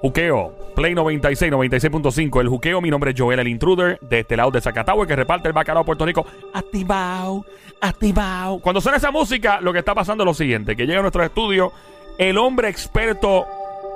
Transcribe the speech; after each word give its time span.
Juqueo, 0.00 0.52
Play 0.74 0.94
96, 0.94 1.52
96.5. 1.52 2.40
El 2.40 2.48
juqueo, 2.48 2.80
mi 2.80 2.90
nombre 2.90 3.12
es 3.12 3.20
Joel, 3.20 3.38
el 3.38 3.48
intruder, 3.48 3.98
de 4.00 4.20
este 4.20 4.36
lado 4.36 4.50
de 4.50 4.60
Zacatau, 4.60 5.06
que 5.06 5.16
reparte 5.16 5.48
el 5.48 5.52
bacalao 5.52 5.82
a 5.82 5.86
Puerto 5.86 6.04
Rico. 6.04 6.26
Activado, 6.52 7.44
activado. 7.80 8.58
Cuando 8.60 8.80
suena 8.80 8.98
esa 8.98 9.10
música, 9.10 9.60
lo 9.60 9.72
que 9.72 9.78
está 9.78 9.94
pasando 9.94 10.22
es 10.24 10.26
lo 10.26 10.34
siguiente: 10.34 10.76
que 10.76 10.86
llega 10.86 10.98
a 10.98 11.02
nuestro 11.02 11.24
estudio 11.24 11.72
el 12.18 12.38
hombre 12.38 12.68
experto 12.68 13.46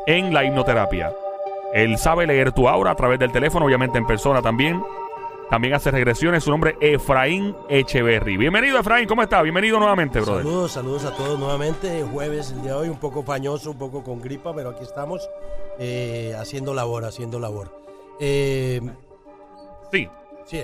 en 0.07 0.33
la 0.33 0.45
hipnoterapia. 0.45 1.13
Él 1.75 1.99
sabe 1.99 2.27
leer 2.27 2.53
tu 2.53 2.69
aura 2.69 2.91
a 2.91 2.97
través 2.97 3.19
del 3.19 3.31
teléfono, 3.31 3.67
obviamente 3.67 3.99
en 3.99 4.07
persona 4.07 4.43
también. 4.43 4.83
También 5.51 5.75
hace 5.75 5.91
regresiones. 5.91 6.45
Su 6.45 6.51
nombre 6.51 6.77
es 6.81 6.95
Efraín 6.95 7.57
Echeverry. 7.69 8.37
Bienvenido, 8.37 8.79
Efraín. 8.79 9.09
¿Cómo 9.09 9.23
está? 9.23 9.43
Bienvenido 9.43 9.79
nuevamente, 9.81 10.21
brother. 10.21 10.45
Saludos, 10.45 10.73
saludos 10.73 11.05
a 11.05 11.15
todos 11.17 11.39
nuevamente. 11.41 12.05
Jueves 12.05 12.53
el 12.53 12.63
día 12.63 12.73
de 12.73 12.79
hoy, 12.79 12.89
un 12.89 12.99
poco 13.01 13.25
pañoso, 13.25 13.73
un 13.73 13.79
poco 13.79 14.05
con 14.05 14.21
gripa, 14.21 14.55
pero 14.55 14.71
aquí 14.71 14.85
estamos 14.85 15.29
eh, 15.81 16.37
haciendo 16.39 16.73
labor, 16.73 17.05
haciendo 17.05 17.41
labor. 17.41 17.69
Eh, 18.21 18.81
Sí. 19.91 20.09
sí, 20.47 20.63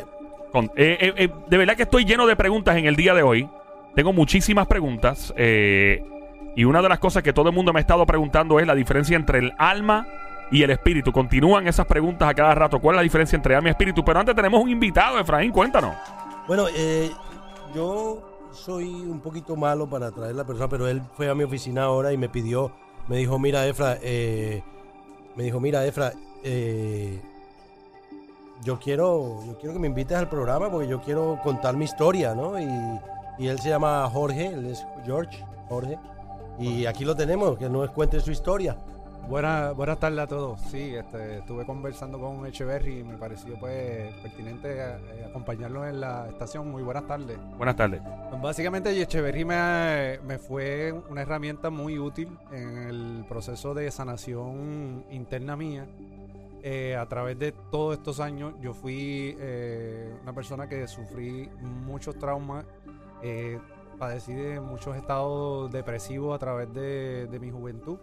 Con- 0.53 0.71
eh, 0.77 1.29
de 1.49 1.57
verdad 1.59 1.75
que 1.75 1.83
estoy 1.83 2.05
lleno 2.05 2.25
de 2.27 2.37
preguntas 2.37 2.77
en 2.77 2.87
el 2.87 2.95
día 2.95 3.13
de 3.13 3.25
hoy. 3.25 3.49
Tengo 3.97 4.13
muchísimas 4.13 4.69
preguntas. 4.69 5.35
y 6.59 6.65
una 6.65 6.81
de 6.81 6.89
las 6.89 6.99
cosas 7.01 7.23
que 7.23 7.33
todo 7.35 7.49
el 7.51 7.55
mundo 7.55 7.73
me 7.75 7.81
ha 7.81 7.83
estado 7.83 8.07
preguntando 8.07 8.59
es 8.61 8.67
la 8.67 8.75
diferencia 8.75 9.15
entre 9.17 9.41
el 9.41 9.53
alma 9.59 10.07
y 10.51 10.63
el 10.63 10.71
espíritu. 10.71 11.13
Continúan 11.13 11.67
esas 11.67 11.87
preguntas 11.87 12.29
a 12.29 12.35
cada 12.35 12.55
rato. 12.55 12.81
¿Cuál 12.81 12.95
es 12.95 12.99
la 12.99 13.03
diferencia 13.03 13.37
entre 13.37 13.55
alma 13.55 13.69
y 13.69 13.71
espíritu? 13.71 14.05
Pero 14.05 14.21
antes 14.21 14.35
tenemos 14.35 14.63
un 14.63 14.71
invitado, 14.71 15.19
Efraín. 15.19 15.53
Cuéntanos. 15.53 15.95
Bueno, 16.47 16.67
eh, 16.75 17.11
yo 17.75 18.23
soy 18.53 18.87
un 18.87 19.21
poquito 19.21 19.57
malo 19.57 19.89
para 19.89 20.11
traer 20.11 20.35
la 20.35 20.45
persona, 20.45 20.69
pero 20.69 20.89
él 20.89 21.03
fue 21.17 21.29
a 21.29 21.35
mi 21.35 21.45
oficina 21.45 21.85
ahora 21.85 22.13
y 22.13 22.17
me 22.17 22.29
pidió, 22.29 22.73
me 23.09 23.17
dijo, 23.17 23.39
mira, 23.39 23.67
Efra, 23.67 23.99
eh, 24.01 24.63
me 25.35 25.45
dijo, 25.45 25.61
mira, 25.61 25.85
Efra, 25.85 26.13
eh, 26.43 27.21
yo 28.63 28.79
quiero, 28.79 29.45
yo 29.47 29.59
quiero 29.59 29.75
que 29.75 29.81
me 29.81 29.89
invites 29.89 30.17
al 30.17 30.29
programa 30.29 30.71
porque 30.71 30.89
yo 30.89 31.01
quiero 31.01 31.39
contar 31.43 31.77
mi 31.77 31.85
historia, 31.85 32.35
¿no? 32.35 32.59
Y, 32.59 32.67
y 33.39 33.49
él 33.49 33.59
se 33.59 33.69
llama 33.69 34.09
Jorge, 34.11 34.47
él 34.47 34.67
es 34.67 34.87
George, 35.05 35.45
Jorge, 35.69 35.99
y 36.59 36.87
aquí 36.87 37.05
lo 37.05 37.15
tenemos, 37.15 37.59
que 37.59 37.69
nos 37.69 37.91
cuente 37.91 38.21
su 38.21 38.31
historia. 38.31 38.77
Buenas, 39.29 39.75
buenas 39.75 39.99
tardes 39.99 40.21
a 40.21 40.27
todos. 40.29 40.61
Sí, 40.61 40.95
este, 40.95 41.39
estuve 41.39 41.67
conversando 41.67 42.21
con 42.21 42.47
Echeverry 42.47 43.01
y 43.01 43.03
me 43.03 43.17
pareció 43.17 43.59
pues 43.59 44.15
pertinente 44.23 44.79
eh, 44.79 45.27
acompañarlo 45.29 45.85
en 45.85 46.01
la 46.01 46.29
estación. 46.29 46.71
Muy 46.71 46.85
buenas 46.85 47.09
tardes. 47.09 47.37
Buenas 47.57 47.75
tardes. 47.75 48.01
Pues, 48.31 48.41
Básicamente 48.41 48.91
Echeverry 49.03 49.45
me, 49.45 50.21
me 50.25 50.39
fue 50.39 50.93
una 51.11 51.23
herramienta 51.23 51.71
muy 51.71 51.99
útil 51.99 52.39
en 52.53 52.79
el 52.79 53.25
proceso 53.29 53.75
de 53.75 53.91
sanación 53.91 55.05
interna 55.11 55.57
mía. 55.57 55.89
Eh, 56.63 56.95
a 56.97 57.07
través 57.07 57.37
de 57.37 57.51
todos 57.51 57.99
estos 57.99 58.21
años 58.21 58.55
yo 58.61 58.75
fui 58.75 59.37
eh, 59.41 60.15
una 60.23 60.33
persona 60.33 60.69
que 60.69 60.87
sufrí 60.87 61.49
muchos 61.61 62.17
traumas, 62.17 62.65
eh, 63.23 63.59
padecí 63.99 64.35
de 64.35 64.61
muchos 64.61 64.97
estados 64.97 65.71
depresivos 65.73 66.35
a 66.35 66.39
través 66.39 66.73
de, 66.73 67.27
de 67.27 67.41
mi 67.41 67.51
juventud. 67.51 67.99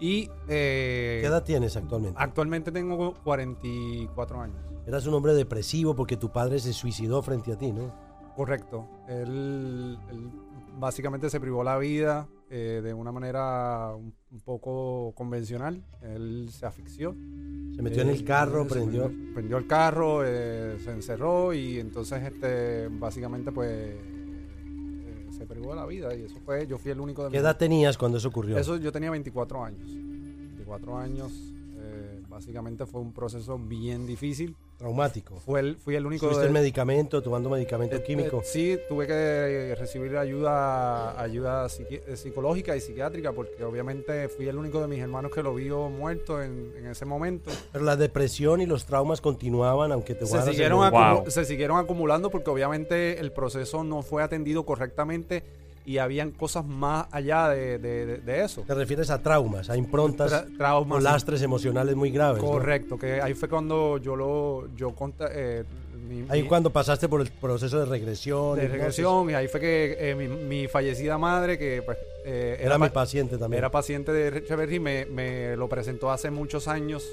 Y 0.00 0.30
eh, 0.48 1.18
¿Qué 1.20 1.26
edad 1.26 1.44
tienes 1.44 1.76
actualmente? 1.76 2.18
actualmente 2.20 2.72
tengo 2.72 3.14
44 3.22 4.40
años. 4.40 4.56
Eras 4.86 5.06
un 5.06 5.14
hombre 5.14 5.34
depresivo 5.34 5.94
porque 5.94 6.16
tu 6.16 6.32
padre 6.32 6.58
se 6.58 6.72
suicidó 6.72 7.22
frente 7.22 7.52
a 7.52 7.58
ti, 7.58 7.70
¿no? 7.70 7.94
Correcto. 8.34 8.88
Él, 9.08 9.98
él 10.10 10.30
básicamente 10.78 11.28
se 11.28 11.38
privó 11.38 11.62
la 11.62 11.76
vida 11.76 12.26
eh, 12.48 12.80
de 12.82 12.94
una 12.94 13.12
manera 13.12 13.94
un, 13.94 14.14
un 14.30 14.40
poco 14.40 15.12
convencional. 15.14 15.84
Él 16.00 16.48
se 16.50 16.64
asfixió. 16.64 17.14
Se 17.76 17.82
metió 17.82 18.00
en 18.02 18.08
el 18.08 18.24
carro, 18.24 18.62
Eh, 18.62 18.68
se 18.68 18.74
prendió. 18.74 19.12
prendió 19.34 19.58
el 19.58 19.66
carro, 19.66 20.22
eh, 20.24 20.78
se 20.82 20.92
encerró 20.92 21.52
y 21.52 21.78
entonces 21.78 22.22
este 22.22 22.88
básicamente 22.88 23.52
pues 23.52 23.94
se 25.40 25.46
privó 25.46 25.70
de 25.70 25.76
la 25.76 25.86
vida 25.86 26.14
y 26.14 26.22
eso 26.24 26.36
fue, 26.44 26.66
yo 26.66 26.76
fui 26.78 26.90
el 26.92 27.00
único 27.00 27.24
de 27.24 27.30
¿Qué 27.30 27.36
mi- 27.38 27.40
edad 27.40 27.56
tenías 27.56 27.96
cuando 27.96 28.18
eso 28.18 28.28
ocurrió? 28.28 28.58
Eso 28.58 28.76
yo 28.76 28.92
tenía 28.92 29.10
24 29.10 29.64
años. 29.64 29.86
24 29.90 30.98
años, 30.98 31.32
eh, 31.78 32.20
básicamente 32.28 32.84
fue 32.84 33.00
un 33.00 33.12
proceso 33.12 33.58
bien 33.58 34.06
difícil. 34.06 34.54
Traumático. 34.80 35.36
Fue 35.44 35.60
el, 35.60 35.76
fui 35.76 35.94
el 35.94 36.06
único 36.06 36.24
¿Tuviste 36.24 36.46
el 36.46 36.54
de- 36.54 36.58
medicamento, 36.58 37.20
tomando 37.22 37.50
medicamento 37.50 37.96
eh, 37.96 38.02
químico? 38.02 38.38
eh, 38.38 38.44
sí, 38.46 38.78
tuve 38.88 39.06
que 39.06 39.74
recibir 39.78 40.16
ayuda, 40.16 41.20
ayuda 41.20 41.66
psiqui- 41.66 42.00
eh, 42.08 42.16
psicológica 42.16 42.74
y 42.74 42.80
psiquiátrica 42.80 43.32
porque 43.32 43.62
obviamente 43.62 44.28
fui 44.30 44.48
el 44.48 44.56
único 44.56 44.80
de 44.80 44.86
mis 44.86 45.00
hermanos 45.00 45.32
que 45.34 45.42
lo 45.42 45.54
vio 45.54 45.90
muerto 45.90 46.42
en, 46.42 46.72
en 46.78 46.86
ese 46.86 47.04
momento. 47.04 47.50
Pero 47.72 47.84
la 47.84 47.96
depresión 47.96 48.62
y 48.62 48.66
los 48.66 48.86
traumas 48.86 49.20
continuaban, 49.20 49.92
aunque 49.92 50.14
te 50.14 50.24
Se 50.24 50.40
siguieron, 50.42 50.80
acumu- 50.80 51.28
se 51.28 51.44
siguieron 51.44 51.78
acumulando 51.78 52.30
porque 52.30 52.48
obviamente 52.48 53.20
el 53.20 53.32
proceso 53.32 53.84
no 53.84 54.00
fue 54.00 54.22
atendido 54.22 54.64
correctamente 54.64 55.42
y 55.84 55.98
habían 55.98 56.30
cosas 56.30 56.64
más 56.64 57.06
allá 57.10 57.48
de, 57.48 57.78
de- 57.78 58.44
eso. 58.44 58.62
Te 58.66 58.74
refieres 58.74 59.10
a 59.10 59.22
traumas, 59.22 59.70
a 59.70 59.76
improntas 59.76 60.30
Tra- 60.32 60.56
traumas, 60.56 60.98
o 60.98 61.00
lastres 61.00 61.42
emocionales 61.42 61.96
muy 61.96 62.10
graves. 62.10 62.42
¿no? 62.42 62.48
Correcto, 62.48 62.98
que 62.98 63.20
ahí 63.20 63.34
fue 63.34 63.48
cuando 63.48 63.98
yo 63.98 64.14
lo 64.16 64.68
yo 64.76 64.94
conta- 64.94 65.28
eh, 65.32 65.64
mi- 66.08 66.24
Ahí 66.28 66.42
mi- 66.42 66.48
cuando 66.48 66.70
pasaste 66.70 67.08
por 67.08 67.20
el 67.20 67.30
proceso 67.30 67.78
de 67.80 67.86
regresión. 67.86 68.56
de 68.58 68.68
regresión 68.68 69.30
y 69.30 69.34
ahí 69.34 69.48
fue 69.48 69.60
que 69.60 69.96
eh, 69.98 70.14
mi, 70.14 70.28
mi 70.28 70.66
fallecida 70.68 71.18
madre 71.18 71.58
que 71.58 71.82
pues 71.84 71.98
eh, 72.24 72.58
Era 72.60 72.76
mi 72.78 72.88
pa- 72.88 72.92
paciente 72.94 73.38
también. 73.38 73.58
era 73.58 73.70
paciente 73.70 74.12
de 74.12 74.38
Echeverry 74.38 74.78
me, 74.80 75.06
me 75.06 75.56
lo 75.56 75.68
presentó 75.68 76.10
hace 76.10 76.30
muchos 76.30 76.68
años 76.68 77.04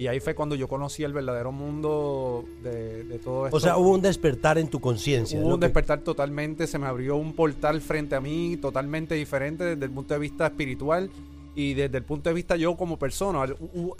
y 0.00 0.06
ahí 0.06 0.18
fue 0.18 0.34
cuando 0.34 0.54
yo 0.54 0.66
conocí 0.66 1.02
el 1.04 1.12
verdadero 1.12 1.52
mundo 1.52 2.44
de, 2.62 3.04
de 3.04 3.18
todo 3.18 3.46
esto. 3.46 3.56
o 3.56 3.60
sea, 3.60 3.76
hubo 3.76 3.90
un 3.90 4.00
despertar 4.00 4.56
en 4.56 4.68
tu 4.68 4.80
conciencia. 4.80 5.38
Hubo 5.38 5.48
un 5.54 5.60
Que- 5.60 5.66
despertar 5.66 6.00
totalmente, 6.00 6.66
se 6.66 6.78
me 6.78 6.86
abrió 6.86 7.16
un 7.16 7.34
portal 7.34 7.82
frente 7.82 8.14
a 8.14 8.20
mí 8.20 8.56
totalmente 8.56 9.14
diferente 9.14 9.64
desde 9.64 9.84
el 9.84 9.90
punto 9.90 10.14
de 10.14 10.20
vista 10.20 10.46
espiritual 10.46 11.10
y 11.54 11.74
desde 11.74 11.98
el 11.98 12.04
punto 12.04 12.30
de 12.30 12.34
vista 12.34 12.56
yo 12.56 12.76
como 12.76 12.98
persona. 12.98 13.44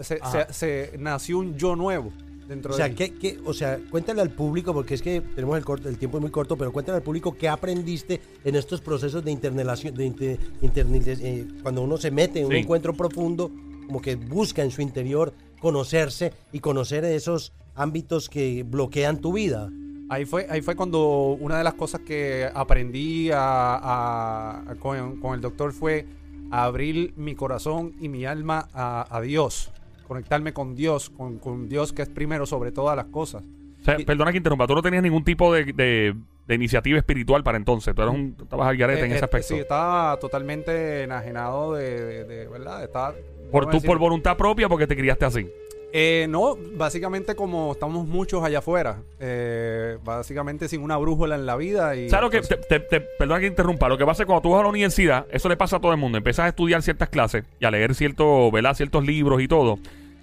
Se, 0.01 0.19
se- 0.25 0.53
se 0.53 0.99
nació 0.99 1.39
un 1.39 1.57
yo 1.59 1.77
nuevo 1.77 2.11
dentro 2.49 2.73
O 2.73 2.77
de 2.77 2.83
sea, 2.83 2.89
mí. 2.89 2.95
¿qué, 2.95 3.13
qué- 3.15 3.39
o 3.45 3.53
sea, 3.53 3.79
cuéntale 3.91 4.23
al 4.23 4.31
público, 4.31 4.73
porque 4.73 4.95
es 4.95 5.03
que 5.03 5.21
tenemos 5.21 5.59
el, 5.59 5.65
corto, 5.67 5.89
el 5.91 5.99
tiempo 5.99 6.17
es 6.17 6.23
muy 6.23 6.31
corto, 6.31 6.57
pero 6.57 6.73
cuéntale 6.73 6.97
al 6.97 7.03
público 7.03 7.37
qué 7.37 7.49
aprendiste 7.49 8.21
en 8.43 8.55
estos 8.57 8.81
procesos 8.81 9.23
de 9.23 9.33
internalación, 9.33 9.95
de 9.95 10.07
inter- 10.07 10.39
interni- 10.63 11.03
eh, 11.07 11.47
cuando 11.63 11.83
uno 11.83 11.99
se 11.99 12.11
mete 12.11 12.41
en 12.41 12.47
un 12.47 12.53
Sí. 12.53 12.59
encuentro 12.59 12.95
profundo, 12.95 13.51
como 13.87 14.01
que 14.01 14.15
busca 14.17 14.63
en 14.63 14.71
su 14.71 14.81
interior 14.83 15.33
conocerse 15.61 16.33
y 16.53 16.61
conocer 16.61 17.05
esos 17.05 17.53
ámbitos 17.77 18.29
que 18.29 18.65
bloquean 18.65 19.21
tu 19.21 19.33
vida. 19.33 19.71
Ahí 20.09 20.25
fue, 20.25 20.47
ahí 20.51 20.61
fue 20.61 20.75
cuando 20.75 21.37
una 21.41 21.59
de 21.59 21.63
las 21.65 21.75
cosas 21.75 22.01
que 22.01 22.49
aprendí 22.53 23.31
a- 23.31 23.77
a- 23.77 24.71
a- 24.71 24.75
con, 24.77 25.21
con 25.21 25.35
el 25.35 25.41
doctor 25.41 25.73
fue 25.73 26.05
abrir 26.51 27.15
mi 27.17 27.35
corazón 27.37 27.93
y 28.01 28.09
mi 28.09 28.25
alma 28.25 28.69
a, 28.75 29.07
a 29.09 29.21
Dios, 29.21 29.71
conectarme 30.09 30.53
con 30.53 30.75
Dios, 30.75 31.11
con, 31.11 31.39
con 31.39 31.69
Dios 31.69 31.93
que 31.93 32.03
es 32.03 32.09
primero 32.09 32.45
sobre 32.47 32.73
todas 32.73 32.97
las 32.97 33.07
cosas. 33.07 33.45
O 33.81 33.85
sea, 33.85 33.97
perdona 34.05 34.33
que 34.33 34.39
interrumpa. 34.39 34.67
Tú 34.67 34.75
no 34.75 34.83
tenías 34.83 35.03
ningún 35.03 35.23
tipo 35.25 35.55
de, 35.55 35.65
de- 35.73 36.15
de 36.51 36.57
iniciativa 36.57 36.99
espiritual 36.99 37.43
para 37.43 37.57
entonces. 37.57 37.95
Tú 37.95 38.03
eras 38.03 38.15
un, 38.15 38.35
tú 38.35 38.45
estabas 38.45 38.69
al 38.69 38.77
garete 38.77 39.05
en 39.05 39.13
Eh, 39.13 39.15
ese 39.15 39.25
eh, 39.25 39.25
aspecto. 39.25 39.49
Sí, 39.55 39.61
estaba 39.61 40.19
totalmente 40.19 41.05
enajenado 41.05 41.75
de, 41.75 42.05
de- 42.05 42.25
de- 42.25 42.49
¿verdad? 42.49 42.83
Estaba, 42.85 43.15
por, 43.51 43.63
¿cómo 43.65 43.71
tú, 43.71 43.77
decir? 43.79 43.89
por 43.89 43.99
voluntad 43.99 44.37
propia, 44.37 44.69
porque 44.69 44.87
te 44.87 44.97
criaste 44.97 45.25
así. 45.25 45.49
Eh, 45.93 46.27
no, 46.29 46.57
básicamente 46.75 47.35
como 47.35 47.73
estamos 47.73 48.07
muchos 48.07 48.45
allá 48.45 48.59
afuera, 48.61 48.99
eh, 49.19 49.99
básicamente 50.05 50.69
sin 50.69 50.83
una 50.83 50.97
brújula 50.97 51.35
en 51.35 51.47
la 51.47 51.57
vida. 51.57 51.97
Y 51.97 52.09
¿Sabes 52.09 52.23
lo 52.23 52.31
que? 52.31 52.41
Te, 52.43 52.57
te- 52.57 52.81
te- 52.81 53.01
perdona 53.01 53.41
que 53.41 53.47
interrumpa. 53.49 53.89
Lo 53.89 53.99
que 53.99 54.05
pasa 54.07 54.23
es 54.23 54.25
que 54.25 54.27
cuando 54.27 54.43
tú 54.43 54.51
vas 54.51 54.61
a 54.61 54.63
la 54.63 54.69
universidad, 54.69 55.27
eso 55.33 55.49
le 55.49 55.57
pasa 55.57 55.77
a 55.79 55.81
todo 55.81 55.91
el 55.93 55.99
mundo. 55.99 56.17
Empiezas 56.19 56.45
a 56.45 56.49
estudiar 56.49 56.83
ciertas 56.83 57.09
clases 57.09 57.45
y 57.59 57.65
a 57.65 57.71
leer 57.73 57.95
cierto, 57.97 58.51
¿verdad? 58.53 58.75
ciertos 58.75 59.05
libros 59.05 59.43
y 59.43 59.49
todo. 59.49 59.79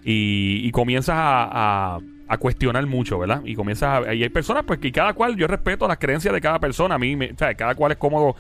Y, 0.06 0.62
y 0.66 0.72
comienzas 0.72 1.16
a, 1.18 1.96
a- 1.96 2.00
a 2.28 2.38
cuestionar 2.38 2.86
mucho, 2.86 3.18
¿verdad? 3.20 3.42
Y 3.46 3.56
comienzas 3.56 4.08
a. 4.08 4.14
Y 4.14 4.24
hay 4.24 4.30
personas, 4.30 4.64
pues, 4.66 4.80
que 4.80 4.92
cada 4.92 5.14
cual, 5.14 5.36
yo 5.36 5.48
respeto 5.48 5.88
las 5.88 5.98
creencias 5.98 6.34
de 6.34 6.42
cada 6.42 6.60
persona. 6.60 6.96
A 6.96 7.00
mí, 7.00 7.16
me, 7.16 7.32
o 7.32 7.38
sea, 7.38 7.54
cada 7.56 7.76
cual 7.76 7.92
es 7.92 7.98
cómodo. 7.98 8.36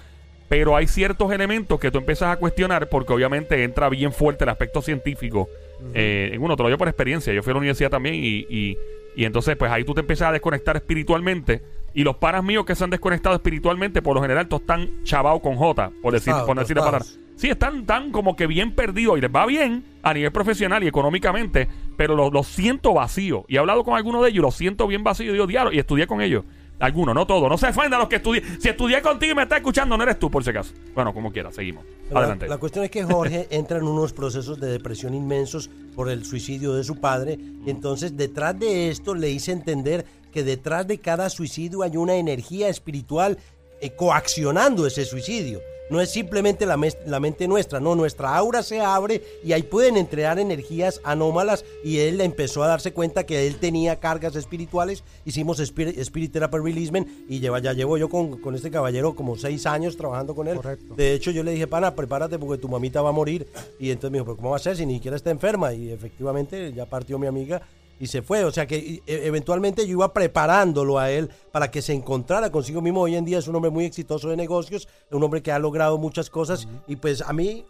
Pero 0.49 0.77
hay 0.77 0.87
ciertos 0.87 1.29
elementos 1.33 1.77
que 1.77 1.91
tú 1.91 1.97
empiezas 1.97 2.29
a 2.29 2.37
cuestionar 2.37 2.87
porque 2.87 3.11
obviamente 3.11 3.63
entra 3.65 3.89
bien 3.89 4.13
fuerte 4.13 4.45
el 4.45 4.49
aspecto 4.49 4.81
científico. 4.81 5.49
Eh, 5.93 6.29
en 6.33 6.41
uno, 6.41 6.55
te 6.55 6.63
lo 6.63 6.69
digo 6.69 6.77
por 6.77 6.87
experiencia. 6.87 7.33
Yo 7.33 7.43
fui 7.43 7.51
a 7.51 7.53
la 7.55 7.59
universidad 7.59 7.89
también 7.89 8.15
y, 8.15 8.45
y, 8.49 8.77
y 9.17 9.25
entonces, 9.25 9.57
pues 9.57 9.69
ahí 9.69 9.83
tú 9.83 9.93
te 9.93 9.99
empiezas 9.99 10.29
a 10.29 10.31
desconectar 10.31 10.77
espiritualmente. 10.77 11.61
Y 11.93 12.03
los 12.03 12.15
panas 12.15 12.43
míos 12.45 12.65
que 12.65 12.75
se 12.75 12.83
han 12.83 12.91
desconectado 12.91 13.35
espiritualmente, 13.35 14.01
por 14.01 14.15
lo 14.15 14.21
general, 14.21 14.47
todos 14.47 14.61
están 14.61 15.03
chavados 15.03 15.41
con 15.41 15.55
J, 15.55 15.91
por 16.01 16.13
decir, 16.13 16.33
por 16.45 16.57
decir 16.57 16.77
la 16.77 16.83
palabra. 16.83 17.05
Sí, 17.37 17.51
están 17.51 17.85
tan 17.85 18.11
como 18.11 18.35
que 18.35 18.47
bien 18.47 18.73
perdidos 18.73 19.19
y 19.19 19.21
les 19.21 19.29
va 19.29 19.45
bien 19.45 19.85
a 20.01 20.11
nivel 20.11 20.31
profesional 20.31 20.83
y 20.83 20.87
económicamente, 20.87 21.67
pero 21.95 22.15
los 22.15 22.33
lo 22.33 22.41
siento 22.41 22.95
vacío. 22.95 23.45
Y 23.47 23.55
he 23.55 23.59
hablado 23.59 23.83
con 23.83 23.95
algunos 23.95 24.23
de 24.23 24.29
ellos 24.29 24.39
y 24.39 24.41
los 24.41 24.55
siento 24.55 24.87
bien 24.87 25.03
vacío. 25.03 25.29
Y 25.29 25.33
digo, 25.33 25.45
diablo, 25.45 25.71
y 25.71 25.77
estudié 25.77 26.07
con 26.07 26.21
ellos. 26.21 26.45
Algunos, 26.79 27.13
no 27.13 27.27
todos. 27.27 27.47
No 27.47 27.57
se 27.57 27.67
ofendan 27.67 27.99
los 27.99 28.09
que 28.09 28.15
estudié. 28.17 28.43
Si 28.59 28.69
estudié 28.69 29.03
contigo 29.03 29.33
y 29.33 29.35
me 29.35 29.43
estás 29.43 29.59
escuchando, 29.59 29.95
no 29.95 30.03
eres 30.03 30.17
tú, 30.17 30.31
por 30.31 30.43
si 30.43 30.49
acaso. 30.49 30.73
Bueno, 30.95 31.13
como 31.13 31.31
quieras, 31.31 31.53
seguimos. 31.53 31.85
Pero 32.07 32.19
Adelante. 32.19 32.47
La, 32.47 32.55
la 32.55 32.59
cuestión 32.59 32.85
es 32.85 32.91
que 32.91 33.03
Jorge 33.03 33.47
entra 33.51 33.77
en 33.77 33.83
unos 33.83 34.13
procesos 34.13 34.59
de 34.59 34.71
depresión 34.71 35.13
inmensos 35.13 35.69
por 35.95 36.09
el 36.09 36.25
suicidio 36.25 36.73
de 36.73 36.83
su 36.83 36.99
padre. 36.99 37.37
Y 37.65 37.69
entonces, 37.69 38.17
detrás 38.17 38.57
de 38.59 38.89
esto, 38.89 39.13
le 39.13 39.29
hice 39.29 39.51
entender 39.51 40.05
que 40.31 40.43
detrás 40.43 40.87
de 40.87 40.97
cada 40.97 41.29
suicidio 41.29 41.83
hay 41.83 41.97
una 41.97 42.15
energía 42.15 42.67
espiritual 42.67 43.37
eh, 43.79 43.91
coaccionando 43.95 44.87
ese 44.87 45.05
suicidio. 45.05 45.61
No 45.89 46.01
es 46.01 46.09
simplemente 46.09 46.65
la, 46.65 46.77
mente 46.77 47.47
nuestra, 47.47 47.79
no, 47.79 47.95
nuestra 47.95 48.35
aura 48.35 48.61
se 48.61 48.81
abre 48.81 49.21
y 49.43 49.53
ahí 49.53 49.63
pueden 49.63 49.97
entregar 49.97 50.37
energías 50.37 50.99
anómalas 51.03 51.63
y 51.83 51.99
él 51.99 52.19
empezó 52.21 52.63
a 52.63 52.67
darse 52.67 52.91
cuenta 52.91 53.25
que 53.25 53.47
él 53.47 53.57
tenía 53.57 53.99
cargas 53.99 54.35
espirituales, 54.35 55.03
hicimos 55.23 55.59
Spirit, 55.59 55.97
Spirit 55.97 56.33
Therapy 56.33 56.57
Releasement 56.57 57.07
y 57.29 57.39
lleva, 57.39 57.59
ya 57.59 57.73
llevo 57.73 57.97
yo 57.97 58.09
con, 58.09 58.39
con 58.41 58.55
este 58.55 58.69
caballero 58.69 59.15
como 59.15 59.37
seis 59.37 59.65
años 59.65 59.95
trabajando 59.95 60.35
con 60.35 60.47
él. 60.47 60.57
Correcto. 60.57 60.95
De 60.95 61.13
hecho, 61.13 61.31
yo 61.31 61.43
le 61.43 61.51
dije, 61.51 61.67
pana, 61.67 61.95
prepárate 61.95 62.37
porque 62.37 62.61
tu 62.61 62.67
mamita 62.67 63.01
va 63.01 63.09
a 63.09 63.13
morir. 63.13 63.47
Y 63.79 63.91
entonces 63.91 64.11
me 64.11 64.17
dijo, 64.17 64.25
pero 64.25 64.37
¿cómo 64.37 64.49
va 64.51 64.57
a 64.57 64.59
ser 64.59 64.75
si 64.75 64.85
ni 64.85 64.95
siquiera 64.95 65.15
está 65.15 65.31
enferma? 65.31 65.73
Y 65.73 65.91
efectivamente 65.91 66.73
ya 66.73 66.85
partió 66.85 67.17
mi 67.17 67.27
amiga 67.27 67.61
y 67.99 68.07
se 68.07 68.21
fue. 68.21 68.43
O 68.43 68.51
sea 68.51 68.65
que 68.67 69.01
e- 69.05 69.27
eventualmente 69.27 69.85
yo 69.85 69.93
iba 69.93 70.13
preparándolo 70.13 70.99
a 70.99 71.09
él 71.11 71.29
para 71.51 71.71
que 71.71 71.81
se 71.81 71.93
encontrara 71.93 72.51
consigo 72.51 72.81
mismo. 72.81 73.01
Hoy 73.01 73.15
en 73.15 73.25
día 73.25 73.39
es 73.39 73.47
un 73.47 73.55
hombre 73.55 73.71
muy 73.71 73.85
exitoso 73.85 74.29
de 74.29 74.37
negocios, 74.37 74.87
un 75.11 75.23
hombre 75.23 75.41
que 75.41 75.51
ha 75.51 75.59
logrado 75.59 75.97
muchas 75.97 76.29
cosas. 76.29 76.67
Y 76.87 76.95
pues 76.97 77.21
a 77.21 77.33
mí 77.33 77.65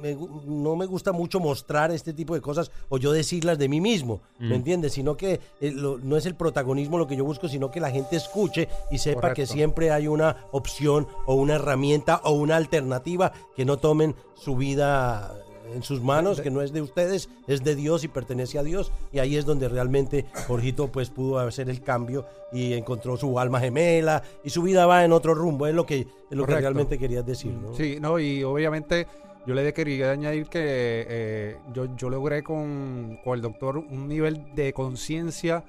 me 0.00 0.16
no 0.46 0.74
me 0.74 0.86
gusta 0.86 1.12
mucho 1.12 1.38
mostrar 1.38 1.90
este 1.92 2.14
tipo 2.14 2.32
de 2.34 2.40
cosas 2.40 2.70
o 2.88 2.96
yo 2.96 3.12
decirlas 3.12 3.58
de 3.58 3.68
mí 3.68 3.78
mismo, 3.78 4.22
¿me 4.38 4.56
entiendes? 4.56 4.94
Sino 4.94 5.18
que 5.18 5.38
eh, 5.60 5.70
lo- 5.70 5.98
no 5.98 6.16
es 6.16 6.24
el 6.24 6.34
protagonismo 6.34 6.96
lo 6.96 7.06
que 7.06 7.14
yo 7.14 7.26
busco, 7.26 7.46
sino 7.46 7.70
que 7.70 7.78
la 7.78 7.90
gente 7.90 8.16
escuche 8.16 8.68
y 8.90 8.96
sepa 8.98 9.20
que 9.34 9.42
siempre 9.52 9.90
hay 9.90 10.08
una 10.08 10.46
opción 10.50 11.06
o 11.26 11.34
una 11.34 11.56
herramienta 11.56 12.22
o 12.24 12.32
una 12.32 12.56
alternativa 12.56 13.32
que 13.54 13.66
no 13.66 13.76
tomen 13.76 14.14
su 14.34 14.56
vida 14.56 15.34
en 15.74 15.82
sus 15.82 16.00
manos, 16.02 16.40
que 16.40 16.50
no 16.50 16.60
es 16.62 16.72
de 16.72 16.82
ustedes, 16.82 17.28
es 17.46 17.62
de 17.64 17.74
Dios 17.74 18.04
y 18.04 18.08
pertenece 18.08 18.58
a 18.58 18.62
Dios. 18.62 18.92
Y 19.12 19.18
ahí 19.20 19.36
es 19.36 19.44
donde 19.46 19.68
realmente 19.68 20.26
Jorgito 20.46 20.88
pues 20.88 21.10
pudo 21.10 21.38
hacer 21.38 21.68
el 21.70 21.82
cambio 21.82 22.26
y 22.52 22.72
encontró 22.74 23.16
su 23.16 23.38
alma 23.38 23.60
gemela 23.60 24.22
y 24.44 24.50
su 24.50 24.62
vida 24.62 24.86
va 24.86 25.04
en 25.04 25.12
otro 25.12 25.34
rumbo, 25.34 25.66
es 25.66 25.74
lo 25.74 25.86
que, 25.86 26.00
es 26.00 26.06
lo 26.30 26.44
que 26.46 26.56
realmente 26.56 26.98
querías 26.98 27.24
decir, 27.24 27.52
¿no? 27.52 27.74
Sí, 27.74 27.98
no, 28.00 28.18
y 28.18 28.42
obviamente 28.44 29.06
yo 29.46 29.54
le 29.54 29.72
quería 29.72 30.10
añadir 30.12 30.46
que 30.46 30.60
eh, 31.08 31.56
yo, 31.72 31.86
yo 31.96 32.08
logré 32.10 32.42
con, 32.42 33.18
con 33.24 33.34
el 33.34 33.42
doctor 33.42 33.76
un 33.78 34.06
nivel 34.08 34.54
de 34.54 34.72
conciencia 34.72 35.64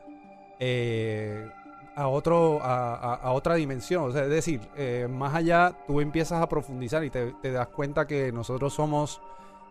eh, 0.60 1.48
a 1.95 2.07
otro 2.07 2.60
a, 2.62 2.95
a- 2.95 3.16
a 3.16 3.31
otra 3.34 3.56
dimensión. 3.56 4.04
O 4.06 4.12
sea, 4.12 4.24
es 4.24 4.30
decir, 4.30 4.62
eh, 4.75 5.07
más 5.10 5.34
allá 5.36 5.75
tú 5.88 6.01
empiezas 6.01 6.42
a 6.42 6.50
profundizar 6.50 7.04
y 7.04 7.10
te, 7.10 7.34
te 7.42 7.51
das 7.51 7.68
cuenta 7.68 8.07
que 8.07 8.31
nosotros 8.31 8.74
somos, 8.74 9.22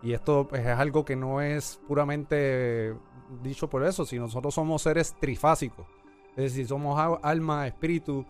y 0.03 0.13
esto 0.13 0.47
pues, 0.49 0.63
es 0.63 0.79
algo 0.79 1.05
que 1.05 1.17
no 1.17 1.41
es 1.41 1.81
puramente 1.89 2.95
dicho 3.43 3.69
por 3.69 3.85
eso, 3.85 4.05
sino 4.05 4.23
nosotros 4.25 4.55
somos 4.55 4.83
seres 4.83 5.15
trifásicos. 5.21 5.87
Es 6.37 6.45
decir, 6.45 6.67
somos 6.67 6.99
a- 6.99 7.19
alma, 7.29 7.67
espíritu 7.67 8.25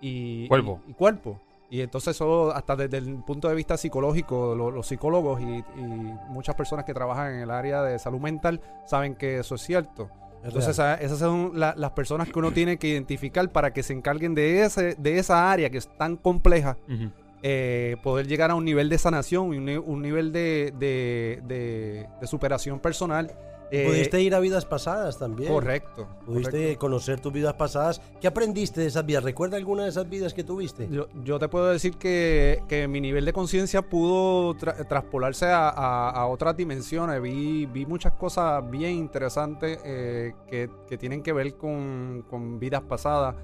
y 0.00 0.48
Cuerpo. 0.48 0.80
Y, 0.86 0.90
y 0.90 0.94
cuerpo. 0.94 1.40
Y 1.70 1.80
entonces 1.80 2.14
eso, 2.16 2.52
hasta 2.54 2.76
desde 2.76 2.98
el 2.98 3.14
punto 3.24 3.48
de 3.48 3.54
vista 3.54 3.76
psicológico, 3.78 4.54
lo- 4.54 4.70
los 4.70 4.86
psicólogos 4.86 5.40
y, 5.40 5.44
y 5.44 5.82
muchas 6.28 6.54
personas 6.54 6.84
que 6.84 6.92
trabajan 6.92 7.34
en 7.34 7.40
el 7.40 7.50
área 7.50 7.82
de 7.82 7.98
salud 7.98 8.20
mental 8.20 8.60
saben 8.86 9.14
que 9.14 9.38
eso 9.38 9.54
es 9.54 9.62
cierto. 9.62 10.10
Es 10.42 10.48
Entonces 10.48 10.78
esas 11.00 11.18
son 11.18 11.52
la- 11.54 11.74
las 11.76 11.92
personas 11.92 12.28
que 12.28 12.38
uno 12.38 12.50
tiene 12.52 12.76
que 12.76 12.88
identificar 12.88 13.48
para 13.50 13.72
que 13.72 13.82
se 13.82 13.92
encarguen 13.94 14.34
de, 14.34 14.64
ese, 14.64 14.96
de 14.96 15.18
esa 15.18 15.50
área 15.50 15.70
que 15.70 15.78
es 15.78 15.88
tan 15.96 16.16
compleja, 16.16 16.76
Ujú. 16.88 17.10
Eh, 17.42 17.96
poder 18.02 18.26
llegar 18.28 18.50
a 18.50 18.54
un 18.54 18.64
nivel 18.64 18.88
de 18.88 18.98
sanación 18.98 19.52
y 19.52 19.58
un, 19.58 19.68
un 19.84 20.02
nivel 20.02 20.32
de, 20.32 20.72
de- 20.78 21.40
de- 21.46 22.06
de 22.20 22.26
superación 22.26 22.78
personal. 22.80 23.32
Eh, 23.74 23.86
Pudiste 23.86 24.20
ir 24.20 24.34
a 24.34 24.38
vidas 24.40 24.66
pasadas 24.66 25.18
también. 25.18 25.50
Correcto. 25.50 26.06
Pudiste 26.26 26.50
correcto. 26.50 26.78
conocer 26.78 27.20
tus 27.20 27.32
vidas 27.32 27.54
pasadas. 27.54 28.02
¿Qué 28.20 28.26
aprendiste 28.26 28.82
de 28.82 28.88
esas 28.88 29.06
vidas? 29.06 29.24
¿Recuerda 29.24 29.56
alguna 29.56 29.84
de 29.84 29.88
esas 29.88 30.06
vidas 30.10 30.34
que 30.34 30.44
tuviste? 30.44 30.88
Yo, 30.90 31.08
yo 31.24 31.38
te 31.38 31.48
puedo 31.48 31.68
decir 31.70 31.96
que, 31.96 32.62
que 32.68 32.86
mi 32.86 33.00
nivel 33.00 33.24
de 33.24 33.32
conciencia 33.32 33.80
pudo 33.80 34.54
tra- 34.56 34.86
traspolarse 34.86 35.46
a, 35.46 35.70
a- 35.70 36.10
a 36.10 36.26
otras 36.26 36.54
dimensiones. 36.54 37.22
Vi, 37.22 37.64
vi 37.64 37.86
muchas 37.86 38.12
cosas 38.12 38.62
bien 38.70 38.92
interesantes 38.92 39.78
eh, 39.86 40.34
que, 40.46 40.68
que 40.86 40.98
tienen 40.98 41.22
que 41.22 41.32
ver 41.32 41.54
con, 41.56 42.26
con 42.28 42.58
vidas 42.58 42.82
pasadas. 42.82 43.36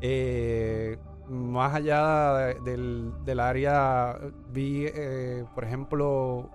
Eh, 0.00 0.96
más 1.28 1.74
allá 1.74 2.34
de- 2.38 2.60
del, 2.60 3.12
del 3.24 3.40
área, 3.40 4.18
vi, 4.50 4.86
eh, 4.86 5.44
por 5.54 5.64
ejemplo, 5.64 6.48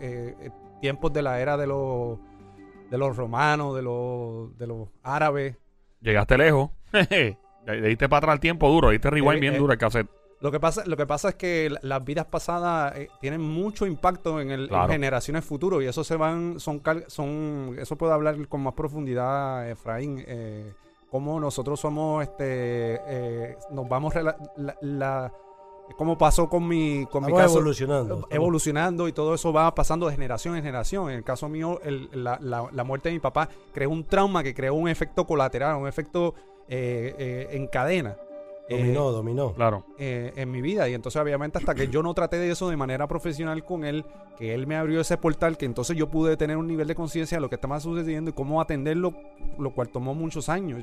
eh, 0.00 0.50
tiempos 0.80 1.12
de 1.12 1.22
la 1.22 1.40
era 1.40 1.56
de 1.56 1.66
los, 1.66 2.18
de 2.90 2.98
los 2.98 3.16
romanos, 3.16 3.74
de 3.76 3.82
los, 3.82 4.56
de 4.58 4.66
los 4.66 4.88
árabes. 5.02 5.56
Llegaste 6.00 6.36
lejos. 6.38 6.70
Le 7.66 7.88
diste 7.88 8.08
para 8.08 8.18
atrás 8.18 8.34
el 8.34 8.40
tiempo 8.40 8.68
duro, 8.70 8.90
diste 8.90 9.10
rewind 9.10 9.38
Eh, 9.38 9.40
bien 9.40 9.54
eh, 9.54 9.58
duro 9.58 9.72
el 9.72 9.78
cassette. 9.78 10.08
Lo 10.40 10.52
que 10.52 10.60
pasa, 10.60 10.84
lo 10.86 10.96
que 10.96 11.06
pasa 11.06 11.30
es 11.30 11.34
que 11.36 11.70
la- 11.70 11.80
las 11.82 12.04
vidas 12.04 12.26
pasadas 12.26 12.94
eh, 12.96 13.08
tienen 13.20 13.40
mucho 13.40 13.86
impacto 13.86 14.38
en, 14.40 14.50
el, 14.50 14.68
en 14.72 14.88
generaciones 14.88 15.44
futuras 15.44 15.82
y 15.82 15.86
eso 15.86 16.04
se 16.04 16.14
van, 16.16 16.60
son, 16.60 16.80
son, 17.08 17.74
eso 17.78 17.96
puede 17.96 18.12
hablar 18.12 18.46
con 18.46 18.60
más 18.62 18.74
profundidad, 18.74 19.68
Efraín, 19.68 20.22
eh, 20.26 20.74
cómo 21.16 21.40
nosotros 21.40 21.80
somos, 21.80 22.22
este, 22.22 23.00
eh, 23.08 23.56
nos 23.70 23.88
vamos, 23.88 24.12
rela- 24.14 24.36
la, 24.56 24.76
la- 24.82 25.32
cómo 25.96 26.18
pasó 26.18 26.46
con 26.48 26.68
mi, 26.68 27.06
con 27.10 27.24
mi 27.24 27.32
caso, 27.32 27.54
evolucionando. 27.58 28.26
evolucionando 28.30 29.08
y 29.08 29.12
todo 29.12 29.34
eso 29.34 29.50
va 29.52 29.74
pasando 29.74 30.06
de 30.06 30.12
generación 30.12 30.56
en 30.56 30.62
generación. 30.62 31.08
En 31.08 31.16
el 31.16 31.24
caso 31.24 31.48
mío, 31.48 31.80
el- 31.82 32.10
la, 32.12 32.38
la- 32.42 32.68
la 32.70 32.84
muerte 32.84 33.08
de 33.08 33.14
mi 33.14 33.20
papá 33.20 33.48
creó 33.72 33.88
un 33.90 34.04
trauma 34.04 34.42
que 34.42 34.52
creó 34.54 34.74
un 34.74 34.88
efecto 34.88 35.26
colateral, 35.26 35.76
un 35.76 35.88
efecto 35.88 36.34
eh, 36.68 37.14
eh, 37.18 37.48
en 37.52 37.66
cadena. 37.68 38.16
Eh, 38.68 38.78
Dominó, 38.80 39.12
dominó. 39.12 39.52
Claro. 39.54 39.84
eh, 39.96 40.32
en 40.34 40.50
mi 40.50 40.60
vida. 40.60 40.88
Y 40.88 40.94
entonces, 40.94 41.22
obviamente, 41.22 41.56
hasta 41.58 41.72
que 41.76 41.86
yo 41.86 42.02
no 42.02 42.12
traté 42.14 42.36
de 42.36 42.50
eso 42.50 42.68
de 42.68 42.76
manera 42.76 43.06
profesional 43.06 43.64
con 43.64 43.84
él, 43.84 44.04
que 44.36 44.52
él 44.54 44.66
me 44.66 44.74
abrió 44.76 45.00
ese 45.00 45.16
portal, 45.16 45.56
que 45.56 45.64
entonces 45.66 45.96
yo 45.96 46.08
pude 46.08 46.36
tener 46.36 46.56
un 46.56 46.66
nivel 46.66 46.88
de 46.88 46.96
conciencia 46.96 47.36
de 47.36 47.42
lo 47.42 47.48
que 47.48 47.54
estaba 47.54 47.78
sucediendo 47.78 48.30
y 48.30 48.34
cómo 48.34 48.60
atenderlo, 48.60 49.14
lo 49.56 49.72
cual 49.72 49.88
tomó 49.90 50.14
muchos 50.14 50.48
años. 50.48 50.82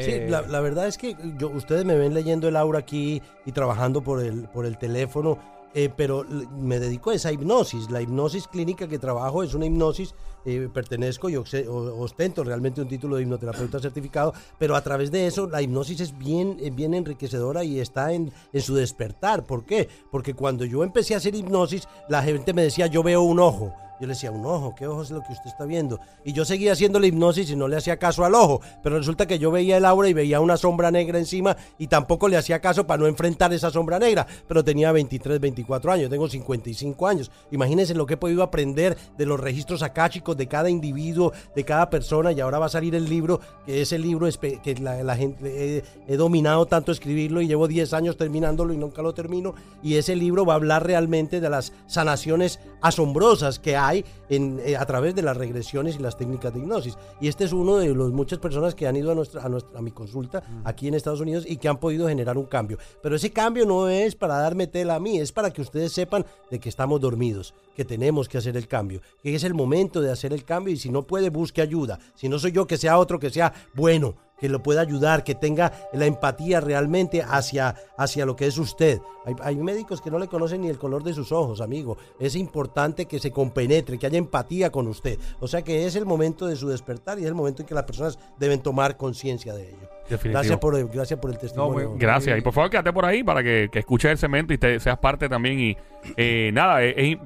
Sí, 0.00 0.10
Eh, 0.12 0.26
la, 0.28 0.42
la 0.42 0.60
verdad 0.60 0.86
es 0.86 0.98
que 0.98 1.16
yo, 1.38 1.48
ustedes 1.50 1.84
me 1.84 1.96
ven 1.96 2.14
leyendo 2.14 2.48
el 2.48 2.56
aura 2.56 2.78
aquí 2.78 3.22
y 3.46 3.52
trabajando 3.52 4.02
por 4.02 4.22
el, 4.22 4.44
por 4.48 4.66
el 4.66 4.78
teléfono, 4.78 5.38
eh, 5.74 5.90
pero 5.94 6.24
me 6.58 6.78
dedico 6.80 7.10
a 7.10 7.14
esa 7.14 7.30
hipnosis. 7.30 7.90
La 7.90 8.00
hipnosis 8.00 8.48
clínica 8.48 8.88
que 8.88 8.98
trabajo 8.98 9.42
es 9.42 9.52
una 9.54 9.66
hipnosis, 9.66 10.14
eh, 10.46 10.68
pertenezco 10.72 11.28
y 11.28 11.36
ostento 11.36 12.42
realmente 12.42 12.80
un 12.80 12.88
título 12.88 13.16
de 13.16 13.22
hipnoterapeuta 13.22 13.78
certificado, 13.78 14.32
pero 14.58 14.76
a 14.76 14.80
través 14.82 15.10
de 15.10 15.26
eso 15.26 15.46
la 15.46 15.60
hipnosis 15.60 16.00
es 16.00 16.16
bien, 16.16 16.56
eh, 16.60 16.70
bien 16.70 16.94
enriquecedora 16.94 17.64
y 17.64 17.80
está 17.80 18.12
en, 18.12 18.32
en 18.52 18.60
su 18.62 18.74
despertar. 18.74 19.44
¿Por 19.44 19.64
qué? 19.66 19.88
Porque 20.10 20.32
cuando 20.32 20.64
yo 20.64 20.82
empecé 20.84 21.14
a 21.14 21.18
hacer 21.18 21.34
hipnosis, 21.34 21.86
la 22.08 22.22
gente 22.22 22.54
me 22.54 22.62
decía, 22.62 22.86
yo 22.86 23.02
veo 23.02 23.22
un 23.22 23.38
ojo. 23.38 23.74
Yo 24.00 24.06
le 24.06 24.14
decía, 24.14 24.30
un 24.30 24.46
ojo, 24.46 24.74
¿qué 24.76 24.86
ojo 24.86 25.02
es 25.02 25.10
lo 25.10 25.22
que 25.22 25.32
usted 25.32 25.46
está 25.50 25.64
viendo? 25.64 25.98
Y 26.24 26.32
yo 26.32 26.44
seguía 26.44 26.72
haciendo 26.72 27.00
la 27.00 27.06
hipnosis 27.08 27.50
y 27.50 27.56
no 27.56 27.66
le 27.66 27.76
hacía 27.76 27.96
caso 27.98 28.24
al 28.24 28.34
ojo. 28.34 28.60
Pero 28.82 28.96
resulta 28.98 29.26
que 29.26 29.38
yo 29.38 29.50
veía 29.50 29.76
el 29.76 29.84
aura 29.84 30.08
y 30.08 30.12
veía 30.12 30.40
una 30.40 30.56
sombra 30.56 30.90
negra 30.90 31.18
encima 31.18 31.56
y 31.78 31.88
tampoco 31.88 32.28
le 32.28 32.36
hacía 32.36 32.60
caso 32.60 32.86
para 32.86 33.00
no 33.02 33.06
enfrentar 33.08 33.52
esa 33.52 33.70
sombra 33.70 33.98
negra. 33.98 34.26
Pero 34.46 34.62
tenía 34.62 34.92
23, 34.92 35.40
24 35.40 35.92
años, 35.92 36.10
tengo 36.10 36.28
55 36.28 37.06
años. 37.06 37.30
Imagínense 37.50 37.94
lo 37.94 38.06
que 38.06 38.14
he 38.14 38.16
podido 38.18 38.42
aprender 38.42 38.96
de 39.16 39.26
los 39.26 39.40
registros 39.40 39.82
akáshicos 39.82 40.36
de 40.36 40.46
cada 40.46 40.70
individuo, 40.70 41.32
de 41.56 41.64
cada 41.64 41.90
persona. 41.90 42.30
Y 42.32 42.40
ahora 42.40 42.58
va 42.58 42.66
a 42.66 42.70
salir 42.70 42.94
el 42.94 43.08
libro, 43.08 43.40
que 43.66 43.82
ese 43.82 43.98
libro 43.98 44.28
espe- 44.28 44.60
que 44.62 44.74
la, 44.76 45.16
gente 45.16 45.82
he, 46.06 46.16
dominado 46.16 46.66
tanto 46.66 46.92
escribirlo 46.92 47.40
y 47.40 47.48
llevo 47.48 47.66
10 47.68 47.92
años 47.94 48.16
terminándolo 48.16 48.72
y 48.72 48.76
nunca 48.76 49.02
lo 49.02 49.12
termino. 49.14 49.54
Y 49.82 49.94
ese 49.96 50.14
libro 50.14 50.44
va 50.44 50.52
a 50.54 50.56
hablar 50.56 50.86
realmente 50.86 51.40
de 51.40 51.50
las 51.50 51.72
sanaciones 51.86 52.60
asombrosas 52.80 53.58
que 53.58 53.76
hay 53.88 54.04
en, 54.28 54.60
eh, 54.64 54.76
a 54.76 54.84
través 54.86 55.14
de 55.14 55.22
las 55.22 55.36
regresiones 55.36 55.96
y 55.96 55.98
las 55.98 56.16
técnicas 56.16 56.52
de 56.52 56.60
hipnosis. 56.60 56.96
Y 57.20 57.28
este 57.28 57.44
es 57.44 57.52
uno 57.52 57.76
de 57.76 57.94
los 57.94 58.12
muchas 58.12 58.38
personas 58.38 58.74
que 58.74 58.86
han 58.86 58.96
ido 58.96 59.12
a, 59.12 59.14
nuestra, 59.14 59.42
a, 59.42 59.48
nuestra, 59.48 59.78
a 59.78 59.82
mi 59.82 59.90
consulta 59.90 60.42
aquí 60.64 60.88
en 60.88 60.94
Estados 60.94 61.20
Unidos 61.20 61.44
y 61.46 61.56
que 61.56 61.68
han 61.68 61.78
podido 61.78 62.08
generar 62.08 62.38
un 62.38 62.46
cambio. 62.46 62.78
Pero 63.02 63.16
ese 63.16 63.30
cambio 63.30 63.66
no 63.66 63.88
es 63.88 64.14
para 64.14 64.38
darme 64.38 64.66
tela 64.66 64.96
a 64.96 65.00
mí, 65.00 65.18
es 65.18 65.32
para 65.32 65.50
que 65.50 65.62
ustedes 65.62 65.92
sepan 65.92 66.24
de 66.50 66.58
que 66.58 66.68
estamos 66.68 67.00
dormidos, 67.00 67.54
que 67.76 67.84
tenemos 67.84 68.28
que 68.28 68.38
hacer 68.38 68.56
el 68.56 68.68
cambio, 68.68 69.00
que 69.22 69.34
es 69.34 69.44
el 69.44 69.54
momento 69.54 70.00
de 70.00 70.10
hacer 70.10 70.32
el 70.32 70.44
cambio 70.44 70.74
y 70.74 70.78
si 70.78 70.90
no 70.90 71.02
puede, 71.02 71.30
busque 71.30 71.62
ayuda. 71.62 71.98
Si 72.14 72.28
no 72.28 72.38
soy 72.38 72.52
yo, 72.52 72.66
que 72.66 72.76
sea 72.76 72.98
otro, 72.98 73.18
que 73.18 73.30
sea 73.30 73.52
bueno 73.74 74.27
que 74.40 74.48
lo 74.48 74.62
pueda 74.62 74.80
ayudar, 74.82 75.24
que 75.24 75.34
tenga 75.34 75.72
la 75.92 76.06
empatía 76.06 76.60
realmente 76.60 77.22
hacia, 77.22 77.74
hacia 77.96 78.26
lo 78.26 78.36
que 78.36 78.46
es 78.46 78.58
usted. 78.58 79.00
Hay, 79.26 79.34
hay 79.42 79.56
médicos 79.56 80.00
que 80.00 80.10
no 80.10 80.18
le 80.18 80.28
conocen 80.28 80.60
ni 80.62 80.68
el 80.68 80.78
color 80.78 81.02
de 81.02 81.12
sus 81.12 81.32
ojos, 81.32 81.60
amigo. 81.60 81.98
Es 82.18 82.34
importante 82.36 83.06
que 83.06 83.18
se 83.18 83.30
compenetre, 83.30 83.98
que 83.98 84.06
haya 84.06 84.18
empatía 84.18 84.70
con 84.70 84.86
usted. 84.86 85.18
O 85.40 85.48
sea 85.48 85.62
que 85.62 85.86
es 85.86 85.96
el 85.96 86.06
momento 86.06 86.46
de 86.46 86.56
su 86.56 86.68
despertar 86.68 87.18
y 87.18 87.22
es 87.22 87.28
el 87.28 87.34
momento 87.34 87.62
en 87.62 87.68
que 87.68 87.74
las 87.74 87.84
personas 87.84 88.18
deben 88.38 88.60
tomar 88.60 88.96
conciencia 88.96 89.52
de 89.54 89.68
ello. 89.68 89.88
Definitivo. 90.08 90.32
Gracias 90.32 90.58
por, 90.58 90.74
el- 90.76 90.88
gracias 90.88 91.20
por 91.20 91.30
el 91.30 91.38
testimonio. 91.38 91.90
muy- 91.90 91.98
Gracias. 91.98 92.38
Y 92.38 92.40
por 92.40 92.52
favor, 92.54 92.70
quédate 92.70 92.92
por 92.92 93.04
ahí 93.04 93.22
para 93.22 93.42
que, 93.42 93.68
que 93.70 93.80
escuches 93.80 94.10
el 94.10 94.18
cemento 94.18 94.54
y 94.54 94.58
te, 94.58 94.80
seas 94.80 94.98
parte 94.98 95.28
también. 95.28 95.60
Y 95.60 95.76
eh, 96.16 96.50
nada, 96.54 96.82
eh, 96.82 96.94
eh, 96.96 97.18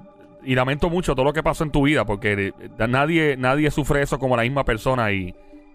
y 0.45 0.55
lamento 0.57 0.91
mucho 0.91 1.15
todo 1.15 1.25
lo 1.25 1.33
que 1.33 1.43
pasó 1.45 1.63
en 1.63 1.71
tu 1.71 1.83
vida, 1.83 2.05
porque 2.05 2.49
eh, 2.49 2.53
nadie, 2.89 3.37
nadie 3.37 3.71
sufre 3.71 4.03
eso 4.03 4.19
como 4.19 4.37
la 4.37 4.43
misma 4.43 4.65
persona. 4.65 5.13
Y 5.13 5.33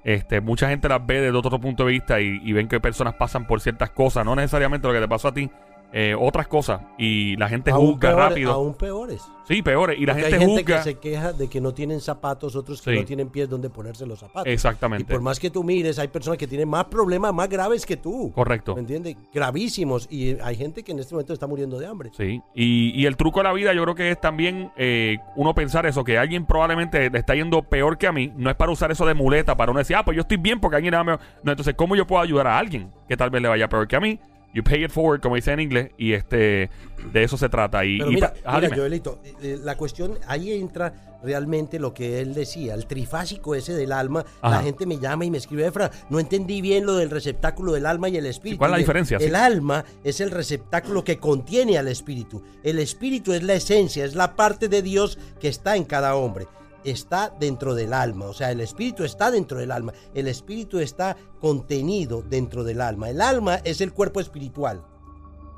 este, 0.07 0.39
mucha 0.39 0.69
gente 0.69 0.87
las 0.87 1.05
ve 1.05 1.19
desde 1.19 1.37
otro 1.37 1.59
punto 1.59 1.83
de 1.83 1.91
vista 1.91 2.21
y, 2.21 2.53
ven 2.53 2.69
que 2.69 2.79
personas 2.79 3.15
pasan 3.15 3.45
por 3.45 3.59
ciertas 3.59 3.89
cosas, 3.89 4.23
no 4.23 4.37
necesariamente 4.37 4.87
lo 4.87 4.93
que 4.93 5.01
te 5.01 5.07
pasó 5.09 5.27
a 5.27 5.33
ti, 5.33 5.51
eh, 5.93 6.15
otras 6.19 6.47
cosas. 6.47 6.81
Y 6.97 7.35
la 7.37 7.47
gente 7.49 7.71
aún 7.71 7.93
juzga 7.93 8.09
peores, 8.09 8.29
rápido. 8.29 8.51
Aún 8.53 8.73
peores. 8.73 9.21
Sí, 9.47 9.61
peores. 9.61 9.97
Y 9.97 10.05
la 10.05 10.13
Porque 10.13 10.23
gente, 10.29 10.35
hay 10.35 10.41
gente 10.47 10.61
juzga. 10.63 10.77
que 10.77 10.83
se 10.83 10.99
queja 10.99 11.31
de 11.33 11.47
que 11.49 11.61
no 11.61 11.73
tienen 11.73 12.01
zapatos, 12.01 12.55
otros 12.57 12.81
que 12.81 12.91
Sí. 12.93 12.99
no 12.99 13.05
tienen 13.05 13.29
pies 13.29 13.47
donde 13.49 13.69
ponerse 13.69 14.05
los 14.05 14.19
zapatos. 14.19 14.47
Y 14.47 14.51
Exactamente. 14.51 15.13
por 15.13 15.21
más 15.21 15.39
que 15.39 15.49
tú 15.49 15.63
mires, 15.63 15.97
hay 15.99 16.09
personas 16.09 16.37
que 16.37 16.47
tienen 16.47 16.67
más 16.67 16.85
problemas 16.85 17.33
más 17.33 17.47
graves 17.47 17.85
que 17.85 17.95
tú. 17.95 18.31
Correcto. 18.35 18.75
¿Me 18.75 18.81
entiendes? 18.81 19.15
Gravísimos. 19.33 20.07
Y 20.11 20.37
hay 20.41 20.55
gente 20.57 20.83
que 20.83 20.91
en 20.91 20.99
este 20.99 21.13
momento 21.15 21.31
está 21.33 21.47
muriendo 21.47 21.79
de 21.79 21.87
hambre. 21.87 22.11
Sí, 22.17 22.41
y, 22.53 22.91
y 23.01 23.05
el 23.05 23.15
truco 23.15 23.39
de 23.39 23.45
la 23.45 23.53
vida 23.53 23.73
yo 23.73 23.83
creo 23.83 23.95
que 23.95 24.11
es 24.11 24.19
también 24.19 24.71
eh, 24.75 25.17
uno 25.37 25.55
pensar 25.55 25.85
eso, 25.85 26.03
que 26.03 26.17
alguien 26.17 26.45
probablemente 26.45 27.09
le 27.09 27.17
está 27.19 27.33
yendo 27.33 27.63
peor 27.63 27.97
que 27.97 28.07
a 28.07 28.11
mí, 28.11 28.33
no 28.35 28.49
es 28.49 28.55
para 28.57 28.71
usar 28.71 28.91
eso 28.91 29.05
de 29.05 29.13
muleta, 29.13 29.55
para 29.55 29.71
uno 29.71 29.79
decir, 29.79 29.95
ah, 29.95 30.03
pues 30.03 30.15
yo 30.15 30.21
estoy 30.21 30.37
bien 30.37 30.59
porque 30.59 30.75
alguien 30.75 30.91
le 30.91 30.97
va 30.97 31.03
mejor. 31.05 31.21
No, 31.43 31.51
entonces, 31.53 31.73
¿cómo 31.75 31.95
yo 31.95 32.05
puedo 32.05 32.21
ayudar 32.21 32.47
a 32.47 32.57
alguien 32.59 32.91
que 33.07 33.15
tal 33.15 33.29
vez 33.29 33.41
le 33.41 33.47
vaya 33.47 33.69
peor 33.69 33.87
que 33.87 33.95
a 33.95 33.99
mí? 34.01 34.19
You 34.57 34.63
pay 34.63 34.83
it 34.83 34.89
forward, 34.89 35.21
como 35.21 35.35
dice 35.35 35.51
en 35.51 35.59
inglés, 35.59 35.91
y 35.99 36.13
este 36.13 36.71
de 37.13 37.23
eso 37.23 37.37
se 37.37 37.47
trata. 37.47 37.85
Y, 37.85 37.99
Pero 37.99 38.09
mira, 38.09 38.33
dime. 38.59 38.75
Joelito, 38.75 39.19
eh, 39.39 39.59
la 39.63 39.77
cuestión, 39.77 40.17
ahí 40.25 40.51
entra 40.51 41.19
realmente 41.21 41.77
lo 41.77 41.93
que 41.93 42.21
él 42.21 42.33
decía, 42.33 42.73
el 42.73 42.87
trifásico 42.87 43.53
ese 43.53 43.73
del 43.75 43.91
alma. 43.91 44.25
Ajá. 44.41 44.55
La 44.55 44.63
gente 44.63 44.87
me 44.87 44.97
llama 44.97 45.25
y 45.25 45.29
me 45.29 45.37
escribe, 45.37 45.67
Efra, 45.67 45.91
no 46.09 46.19
entendí 46.19 46.59
bien 46.61 46.87
lo 46.87 46.95
del 46.95 47.11
receptáculo 47.11 47.73
del 47.73 47.85
alma 47.85 48.09
y 48.09 48.17
el 48.17 48.25
espíritu. 48.25 48.57
¿cuál 48.57 48.69
es 48.69 48.71
la 48.71 48.77
el- 48.77 48.81
diferencia? 48.83 49.17
El 49.19 49.35
alma 49.35 49.85
es 50.03 50.21
el 50.21 50.31
receptáculo 50.31 51.03
que 51.03 51.19
contiene 51.19 51.77
al 51.77 51.87
espíritu. 51.87 52.41
El 52.63 52.79
espíritu 52.79 53.33
es 53.33 53.43
la 53.43 53.53
esencia, 53.53 54.05
es 54.05 54.15
la 54.15 54.35
parte 54.35 54.69
de 54.69 54.81
Dios 54.81 55.19
que 55.39 55.49
está 55.49 55.75
en 55.75 55.83
cada 55.83 56.15
hombre. 56.15 56.47
Está 56.87 57.33
dentro 57.37 57.75
del 57.75 57.91
alma, 57.91 58.27
o 58.27 58.33
sea, 58.33 58.49
el 58.49 58.61
espíritu 58.61 59.03
está 59.03 59.29
dentro 59.29 59.57
del 59.59 59.71
alma. 59.71 59.93
El 60.13 60.29
espíritu 60.29 60.79
está 60.79 61.17
contenido 61.41 62.21
dentro 62.21 62.63
del 62.63 62.79
alma. 62.79 63.09
El 63.09 63.19
alma 63.19 63.55
es 63.65 63.81
el 63.81 63.91
cuerpo 63.91 64.21
espiritual. 64.21 64.85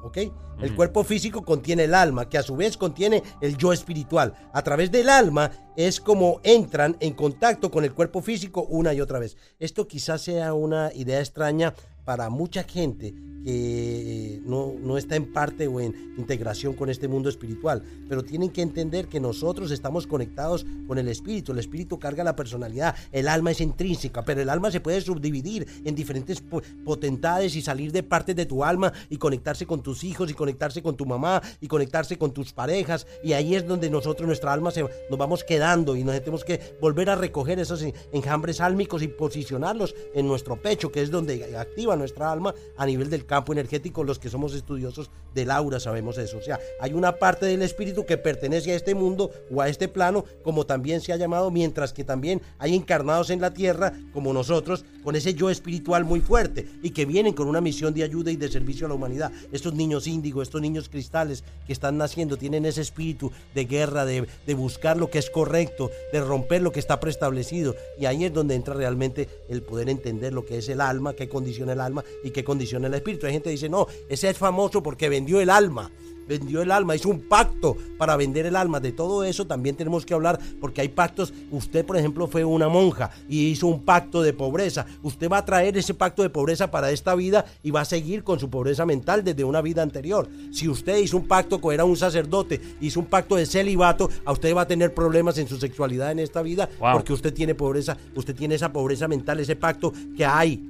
¿Ok? 0.01 0.17
El 0.59 0.75
cuerpo 0.75 1.03
físico 1.03 1.43
contiene 1.43 1.83
el 1.83 1.93
alma, 1.93 2.27
que 2.27 2.39
a 2.39 2.43
su 2.43 2.55
vez 2.55 2.77
contiene 2.77 3.21
el 3.41 3.57
yo 3.57 3.71
espiritual. 3.71 4.33
A 4.53 4.63
través 4.63 4.91
del 4.91 5.07
alma 5.07 5.51
es 5.77 6.01
como 6.01 6.41
entran 6.43 6.97
en 6.99 7.13
contacto 7.13 7.69
con 7.69 7.85
el 7.85 7.93
cuerpo 7.93 8.21
físico 8.21 8.63
una 8.63 8.93
y 8.93 8.99
otra 8.99 9.19
vez. 9.19 9.37
Esto 9.59 9.87
quizás 9.87 10.21
sea 10.21 10.53
una 10.53 10.91
idea 10.93 11.19
extraña 11.19 11.75
para 12.09 12.31
mucha 12.31 12.63
gente 12.63 13.13
que 13.45 14.35
eh, 14.35 14.41
no, 14.45 14.73
no 14.81 14.97
está 14.97 15.15
en 15.15 15.31
parte 15.31 15.65
o 15.67 15.79
en 15.79 15.95
integración 16.17 16.73
con 16.73 16.89
este 16.89 17.07
mundo 17.07 17.29
espiritual, 17.29 17.81
pero 18.09 18.21
tienen 18.21 18.49
que 18.49 18.61
entender 18.61 19.07
que 19.07 19.21
nosotros 19.21 19.71
estamos 19.71 20.05
conectados 20.07 20.65
con 20.87 20.97
el 20.97 21.07
espíritu, 21.07 21.53
el 21.53 21.59
espíritu 21.59 21.97
carga 21.97 22.25
la 22.25 22.35
personalidad, 22.35 22.95
el 23.13 23.29
alma 23.29 23.51
es 23.51 23.61
intrínseca, 23.61 24.25
pero 24.25 24.41
el 24.41 24.49
alma 24.49 24.71
se 24.71 24.81
puede 24.81 24.99
subdividir 24.99 25.65
en 25.85 25.95
diferentes 25.95 26.41
po- 26.41 26.61
potentades 26.83 27.55
y 27.55 27.61
salir 27.61 27.93
de 27.93 28.03
partes 28.03 28.35
de 28.35 28.45
tu 28.45 28.65
alma 28.65 28.91
y 29.09 29.15
conectarse 29.15 29.65
con 29.65 29.81
tus 29.81 30.03
hijos 30.03 30.29
y 30.29 30.33
conectarse 30.33 30.83
con 30.83 30.97
tu 30.97 31.05
mamá 31.05 31.41
y 31.61 31.67
conectarse 31.69 32.17
con 32.17 32.33
tus 32.33 32.51
parejas. 32.51 33.07
Y 33.23 33.31
ahí 33.31 33.55
es 33.55 33.65
donde 33.65 33.89
nosotros 33.89 34.27
nuestra 34.27 34.51
alma 34.51 34.71
se, 34.71 34.81
nos 34.81 35.17
vamos 35.17 35.45
quedando 35.45 35.95
y 35.95 36.03
nos 36.03 36.19
tenemos 36.19 36.43
que 36.43 36.59
volver 36.81 37.09
a 37.09 37.15
recoger 37.15 37.57
esos 37.59 37.81
en- 37.83 37.93
enjambres 38.11 38.59
álmicos 38.59 39.01
y 39.01 39.07
posicionarlos 39.07 39.95
en 40.13 40.27
nuestro 40.27 40.61
pecho, 40.61 40.91
que 40.91 41.01
es 41.01 41.09
donde 41.09 41.55
activa 41.55 41.95
nuestra 41.99 42.31
alma 42.31 42.55
a 42.77 42.85
nivel 42.85 43.09
del 43.09 43.25
campo 43.25 43.53
energético. 43.53 44.03
Los 44.03 44.17
que 44.17 44.29
somos 44.29 44.55
estudiosos 44.55 45.11
del 45.35 45.51
aura 45.51 45.79
sabemos 45.79 46.17
eso. 46.17 46.37
O 46.37 46.41
sea, 46.41 46.59
hay 46.79 46.93
una 46.93 47.17
parte 47.17 47.45
del 47.45 47.61
espíritu 47.61 48.05
que 48.05 48.17
pertenece 48.17 48.71
a 48.71 48.75
este 48.75 48.95
mundo 48.95 49.29
o 49.53 49.61
a 49.61 49.69
este 49.69 49.87
plano, 49.87 50.25
como 50.43 50.65
también 50.65 51.01
se 51.01 51.13
ha 51.13 51.17
llamado, 51.17 51.51
mientras 51.51 51.93
que 51.93 52.03
también 52.03 52.41
hay 52.57 52.75
encarnados 52.75 53.29
en 53.29 53.41
la 53.41 53.53
tierra, 53.53 53.93
como 54.13 54.33
nosotros, 54.33 54.85
con 55.03 55.15
ese 55.15 55.33
yo 55.33 55.49
espiritual 55.49 56.03
muy 56.05 56.21
fuerte 56.21 56.67
y 56.81 56.91
que 56.91 57.05
vienen 57.05 57.33
con 57.33 57.47
una 57.47 57.61
misión 57.61 57.93
de 57.93 58.03
ayuda 58.03 58.31
y 58.31 58.35
de 58.35 58.49
servicio 58.49 58.85
a 58.85 58.89
la 58.89 58.95
humanidad. 58.95 59.31
Estos 59.51 59.73
niños 59.73 60.07
índigo, 60.07 60.41
estos 60.41 60.61
niños 60.61 60.89
cristales 60.89 61.43
que 61.67 61.73
están 61.73 61.97
naciendo, 61.97 62.37
tienen 62.37 62.65
ese 62.65 62.81
espíritu 62.81 63.31
de 63.53 63.65
guerra, 63.65 64.05
de, 64.05 64.27
de 64.45 64.53
buscar 64.53 64.97
lo 64.97 65.09
que 65.09 65.19
es 65.19 65.29
correcto, 65.29 65.91
de 66.11 66.21
romper 66.21 66.61
lo 66.61 66.71
que 66.71 66.79
está 66.79 66.99
preestablecido. 66.99 67.75
Y 67.99 68.05
ahí 68.05 68.25
es 68.25 68.33
donde 68.33 68.55
entra 68.55 68.73
realmente 68.73 69.27
el 69.49 69.61
poder 69.61 69.89
entender 69.89 70.33
lo 70.33 70.45
que 70.45 70.57
es 70.57 70.69
el 70.69 70.81
alma, 70.81 71.13
qué 71.13 71.27
condiciona 71.29 71.73
el 71.73 71.81
alma 71.81 71.88
y 72.23 72.31
qué 72.31 72.43
condiciona 72.43 72.87
el 72.87 72.93
espíritu. 72.93 73.25
Hay 73.25 73.33
gente 73.33 73.49
que 73.49 73.51
dice, 73.51 73.69
no, 73.69 73.87
ese 74.09 74.29
es 74.29 74.37
famoso 74.37 74.81
porque 74.83 75.09
vendió 75.09 75.39
el 75.41 75.49
alma 75.49 75.91
vendió 76.29 76.61
el 76.61 76.71
alma, 76.71 76.95
hizo 76.95 77.09
un 77.09 77.21
pacto 77.21 77.75
para 77.97 78.15
vender 78.15 78.45
el 78.45 78.55
alma. 78.55 78.79
De 78.79 78.91
todo 78.91 79.23
eso 79.23 79.47
también 79.47 79.75
tenemos 79.75 80.05
que 80.05 80.13
hablar 80.13 80.39
porque 80.61 80.81
hay 80.81 80.89
pactos. 80.89 81.33
Usted, 81.51 81.83
por 81.83 81.97
ejemplo, 81.97 82.27
fue 82.27 82.45
una 82.45 82.69
monja 82.69 83.09
y 83.27 83.47
hizo 83.47 83.67
un 83.67 83.83
pacto 83.83 84.21
de 84.21 84.31
pobreza. 84.31 84.85
Usted 85.01 85.27
va 85.27 85.39
a 85.39 85.45
traer 85.45 85.75
ese 85.75 85.95
pacto 85.95 86.21
de 86.21 86.29
pobreza 86.29 86.69
para 86.69 86.91
esta 86.91 87.15
vida 87.15 87.45
y 87.63 87.71
va 87.71 87.81
a 87.81 87.85
seguir 87.85 88.23
con 88.23 88.39
su 88.39 88.49
pobreza 88.49 88.85
mental 88.85 89.23
desde 89.23 89.43
una 89.43 89.61
vida 89.61 89.81
anterior. 89.81 90.29
Si 90.51 90.69
usted 90.69 90.97
hizo 90.99 91.17
un 91.17 91.27
pacto, 91.27 91.59
era 91.71 91.83
un 91.83 91.97
sacerdote, 91.97 92.61
hizo 92.79 92.99
un 92.99 93.07
pacto 93.07 93.35
de 93.35 93.47
celibato, 93.47 94.09
a 94.23 94.31
usted 94.31 94.55
va 94.55 94.61
a 94.61 94.67
tener 94.67 94.93
problemas 94.93 95.37
en 95.39 95.47
su 95.47 95.57
sexualidad 95.57 96.11
en 96.11 96.19
esta 96.19 96.43
vida 96.43 96.69
Wow. 96.79 96.93
porque 96.93 97.13
usted 97.13 97.33
tiene 97.33 97.55
pobreza, 97.55 97.97
usted 98.15 98.35
tiene 98.35 98.53
esa 98.55 98.71
pobreza 98.71 99.07
mental, 99.07 99.39
ese 99.39 99.55
pacto 99.55 99.91
que 100.15 100.25
hay 100.25 100.61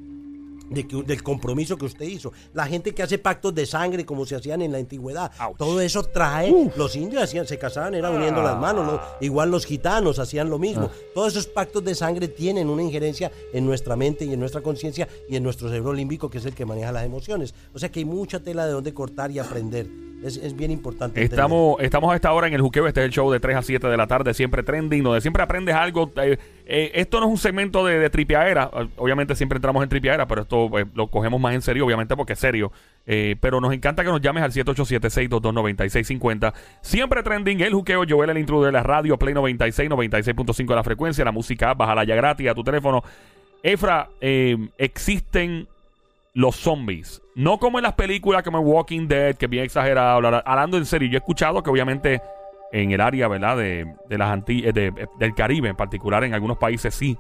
de 0.70 0.88
que- 0.88 1.04
del 1.04 1.24
compromiso 1.24 1.78
que 1.78 1.86
usted 1.86 2.06
hizo. 2.06 2.32
La 2.54 2.66
gente 2.68 2.94
que 2.94 3.04
hace 3.04 3.18
pactos 3.18 3.54
de 3.56 3.66
sangre 3.66 4.06
como 4.06 4.26
se 4.26 4.36
hacían 4.36 4.62
en 4.62 4.72
la 4.72 4.78
antigüedad. 4.78 5.32
Ouch. 5.40 5.58
Todo 5.58 5.82
eso 5.82 6.04
trae. 6.04 6.72
Los 6.76 6.96
indios 6.96 7.24
hacían, 7.24 7.48
se 7.48 7.58
casaban, 7.58 7.94
era 7.96 8.10
uniendo 8.12 8.42
las 8.42 8.58
manos. 8.58 8.86
¿no? 8.86 9.02
Igual 9.22 9.52
los 9.52 9.66
gitanos 9.66 10.20
hacían 10.20 10.50
lo 10.50 10.60
mismo. 10.60 10.90
Todos 11.14 11.34
esos 11.34 11.48
pactos 11.48 11.84
de 11.84 11.96
sangre 11.96 12.28
tienen 12.28 12.70
una 12.70 12.84
injerencia 12.84 13.32
en 13.54 13.66
nuestra 13.66 13.96
mente 13.96 14.26
y 14.26 14.34
en 14.34 14.40
nuestra 14.40 14.62
conciencia 14.62 15.08
y 15.28 15.36
en 15.36 15.44
nuestro 15.44 15.68
cerebro 15.70 15.94
límbico, 15.94 16.30
que 16.30 16.38
es 16.40 16.46
el 16.46 16.54
que 16.54 16.66
maneja 16.66 16.92
las 16.92 17.06
emociones. 17.06 17.54
O 17.74 17.80
sea 17.80 17.90
que 17.92 18.00
hay 18.00 18.06
mucha 18.06 18.40
tela 18.42 18.66
de 18.66 18.72
donde 18.74 18.94
cortar 18.94 19.32
y 19.32 19.40
aprender. 19.40 19.88
Es, 20.24 20.38
es 20.38 20.56
bien 20.56 20.72
importante. 20.72 21.22
Estamos, 21.24 21.82
estamos 21.82 22.12
a 22.12 22.16
esta 22.16 22.34
hora 22.34 22.48
en 22.48 22.54
el 22.54 22.62
juqueo. 22.62 22.88
Este 22.88 23.02
es 23.02 23.06
el 23.06 23.12
show 23.12 23.32
de 23.32 23.40
3 23.40 23.56
a 23.56 23.62
7 23.62 23.88
de 23.88 23.98
la 23.98 24.08
tarde, 24.08 24.34
siempre 24.34 24.64
trending, 24.64 25.02
donde 25.02 25.22
siempre 25.22 25.44
aprendes 25.44 25.76
algo. 25.76 26.12
Eh, 26.22 26.38
eh, 26.66 26.92
esto 26.96 27.20
no 27.20 27.28
es 27.28 27.32
un 27.32 27.38
segmento 27.38 27.86
de, 27.86 28.00
de 28.00 28.10
tripiaera. 28.10 28.70
Eh, 28.74 28.88
Obviamente 28.98 29.36
siempre 29.36 29.58
entramos 29.58 29.82
en 29.82 29.90
tripiaera, 29.90 30.28
pero 30.28 30.42
esto 30.42 30.78
eh, 30.78 30.86
lo 30.94 31.08
cogemos 31.08 31.40
más 31.40 31.56
en 31.56 31.62
serio, 31.62 31.86
obviamente 31.86 32.18
porque 32.18 32.34
es 32.34 32.40
serio. 32.40 32.72
Eh, 33.06 33.38
pero 33.40 33.62
nos 33.62 33.74
encanta 33.74 34.04
que 34.04 34.10
nos 34.10 34.20
llames 34.20 34.44
al 34.44 34.52
787-622-9650. 34.52 36.54
Siempre 36.82 37.24
trending, 37.24 37.62
el 37.62 37.74
juqueo, 37.74 38.04
Joel, 38.08 38.32
el 38.32 38.40
intruder 38.40 38.68
de 38.68 38.74
la 38.74 38.84
radio, 38.84 39.18
Play 39.18 39.34
96, 39.34 39.90
96.5 39.90 40.68
de 40.68 40.76
la 40.76 40.84
frecuencia, 40.84 41.24
la 41.24 41.32
música, 41.32 41.74
bájala 41.74 42.04
ya 42.04 42.16
gratis 42.16 42.50
a 42.50 42.54
tu 42.54 42.64
teléfono. 42.64 43.02
Efra, 43.64 44.10
existen 44.20 45.68
los 46.34 46.56
zombies. 46.56 47.22
No 47.36 47.58
como 47.58 47.80
en 47.80 47.84
las 47.84 47.94
películas 47.94 48.44
como 48.44 48.60
Walking 48.60 49.08
Dead, 49.08 49.36
que 49.36 49.46
es 49.46 49.50
bien 49.50 49.64
exagerado. 49.64 50.20
bla, 50.20 50.30
bla. 50.30 50.44
Hablando 50.46 50.78
en 50.78 50.86
serio, 50.86 51.08
yo 51.10 51.16
he 51.16 51.20
escuchado 51.20 51.62
que 51.64 51.70
obviamente 51.70 52.22
en 52.72 52.92
el 52.92 53.02
área, 53.02 53.28
¿verdad? 53.28 53.58
De, 53.58 53.96
de 54.08 54.18
las 54.18 54.30
Antillas, 54.30 54.74
de- 54.74 54.94
del 55.18 55.34
Caribe 55.34 55.70
en 55.70 55.76
particular, 55.76 56.24
en 56.24 56.34
algunos 56.34 56.58
países 56.58 56.94
sí 56.94 57.18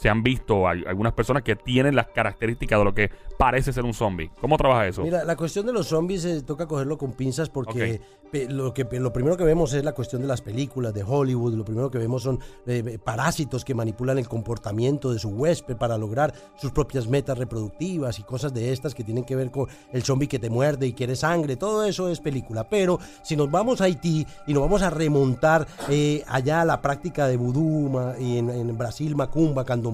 se 0.00 0.08
han 0.08 0.22
visto 0.22 0.66
hay 0.66 0.82
algunas 0.86 1.12
personas 1.12 1.42
que 1.42 1.56
tienen 1.56 1.94
las 1.94 2.06
características 2.08 2.78
de 2.78 2.84
lo 2.84 2.94
que 2.94 3.10
parece 3.38 3.70
ser 3.72 3.84
un 3.84 3.92
zombie. 3.92 4.30
¿Cómo 4.40 4.56
trabaja 4.56 4.86
eso? 4.86 5.02
Mira, 5.02 5.24
la 5.24 5.36
cuestión 5.36 5.66
de 5.66 5.74
los 5.74 5.88
zombies 5.88 6.24
eh, 6.24 6.42
toca 6.42 6.66
cogerlo 6.66 6.96
con 6.96 7.12
pinzas 7.12 7.50
porque 7.50 8.00
lo, 8.48 8.72
que, 8.72 8.86
lo 8.98 9.12
primero 9.12 9.36
que 9.36 9.44
vemos 9.44 9.72
es 9.72 9.84
la 9.84 9.92
cuestión 9.92 10.22
de 10.22 10.28
las 10.28 10.40
películas 10.40 10.94
de 10.94 11.02
Hollywood. 11.02 11.54
Lo 11.54 11.64
primero 11.64 11.90
que 11.90 11.98
vemos 11.98 12.22
son 12.22 12.38
eh, 12.66 12.98
parásitos 13.02 13.64
que 13.64 13.74
manipulan 13.74 14.18
el 14.18 14.28
comportamiento 14.28 15.12
de 15.12 15.18
su 15.18 15.28
huésped 15.30 15.76
para 15.76 15.98
lograr 15.98 16.32
sus 16.56 16.70
propias 16.72 17.06
metas 17.08 17.36
reproductivas 17.38 18.18
y 18.18 18.22
cosas 18.22 18.54
de 18.54 18.72
estas 18.72 18.94
que 18.94 19.04
tienen 19.04 19.24
que 19.24 19.36
ver 19.36 19.50
con 19.50 19.68
el 19.92 20.02
zombie 20.02 20.28
que 20.28 20.38
te 20.38 20.48
muerde 20.48 20.86
y 20.86 20.92
quiere 20.92 21.16
sangre. 21.16 21.56
Todo 21.56 21.84
eso 21.84 22.08
es 22.08 22.20
película. 22.20 22.68
Pero 22.68 22.98
si 23.22 23.36
nos 23.36 23.50
vamos 23.50 23.80
a 23.80 23.84
Haití 23.84 24.26
y 24.46 24.54
nos 24.54 24.62
vamos 24.62 24.82
a 24.82 24.90
remontar 24.90 25.66
eh, 25.88 26.22
allá 26.28 26.62
a 26.62 26.64
la 26.64 26.80
práctica 26.80 27.26
de 27.26 27.36
vudú 27.36 27.90
y 28.18 28.38
en, 28.38 28.50
en 28.50 28.78
Brasil, 28.78 29.16
macumba, 29.16 29.64
candomblé, 29.64 29.89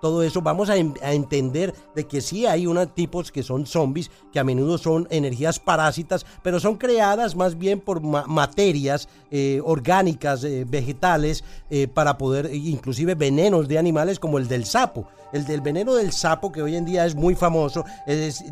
todo 0.00 0.22
eso, 0.22 0.42
vamos 0.42 0.68
a, 0.70 0.76
en- 0.76 0.94
a 1.02 1.12
entender 1.12 1.74
de 1.94 2.06
que 2.06 2.20
sí 2.20 2.46
hay 2.46 2.66
unos 2.66 2.94
tipos 2.94 3.30
que 3.30 3.42
son 3.42 3.66
zombies, 3.66 4.10
que 4.32 4.40
a 4.40 4.44
menudo 4.44 4.78
son 4.78 5.06
energías 5.10 5.58
parásitas, 5.60 6.26
pero 6.42 6.58
son 6.60 6.76
creadas 6.76 7.36
más 7.36 7.56
bien 7.58 7.80
por 7.80 8.00
ma- 8.00 8.24
materias 8.26 9.08
eh, 9.30 9.60
orgánicas, 9.64 10.42
eh, 10.44 10.64
vegetales, 10.68 11.44
eh, 11.70 11.86
para 11.88 12.18
poder, 12.18 12.54
inclusive 12.54 13.14
venenos 13.14 13.68
de 13.68 13.78
animales 13.78 14.18
como 14.18 14.38
el 14.38 14.48
del 14.48 14.64
sapo. 14.64 15.06
El 15.32 15.44
del 15.46 15.60
veneno 15.60 15.94
del 15.94 16.12
sapo, 16.12 16.52
que 16.52 16.62
hoy 16.62 16.76
en 16.76 16.84
día 16.84 17.06
es 17.06 17.14
muy 17.14 17.34
famoso, 17.34 17.84
es 18.06 18.44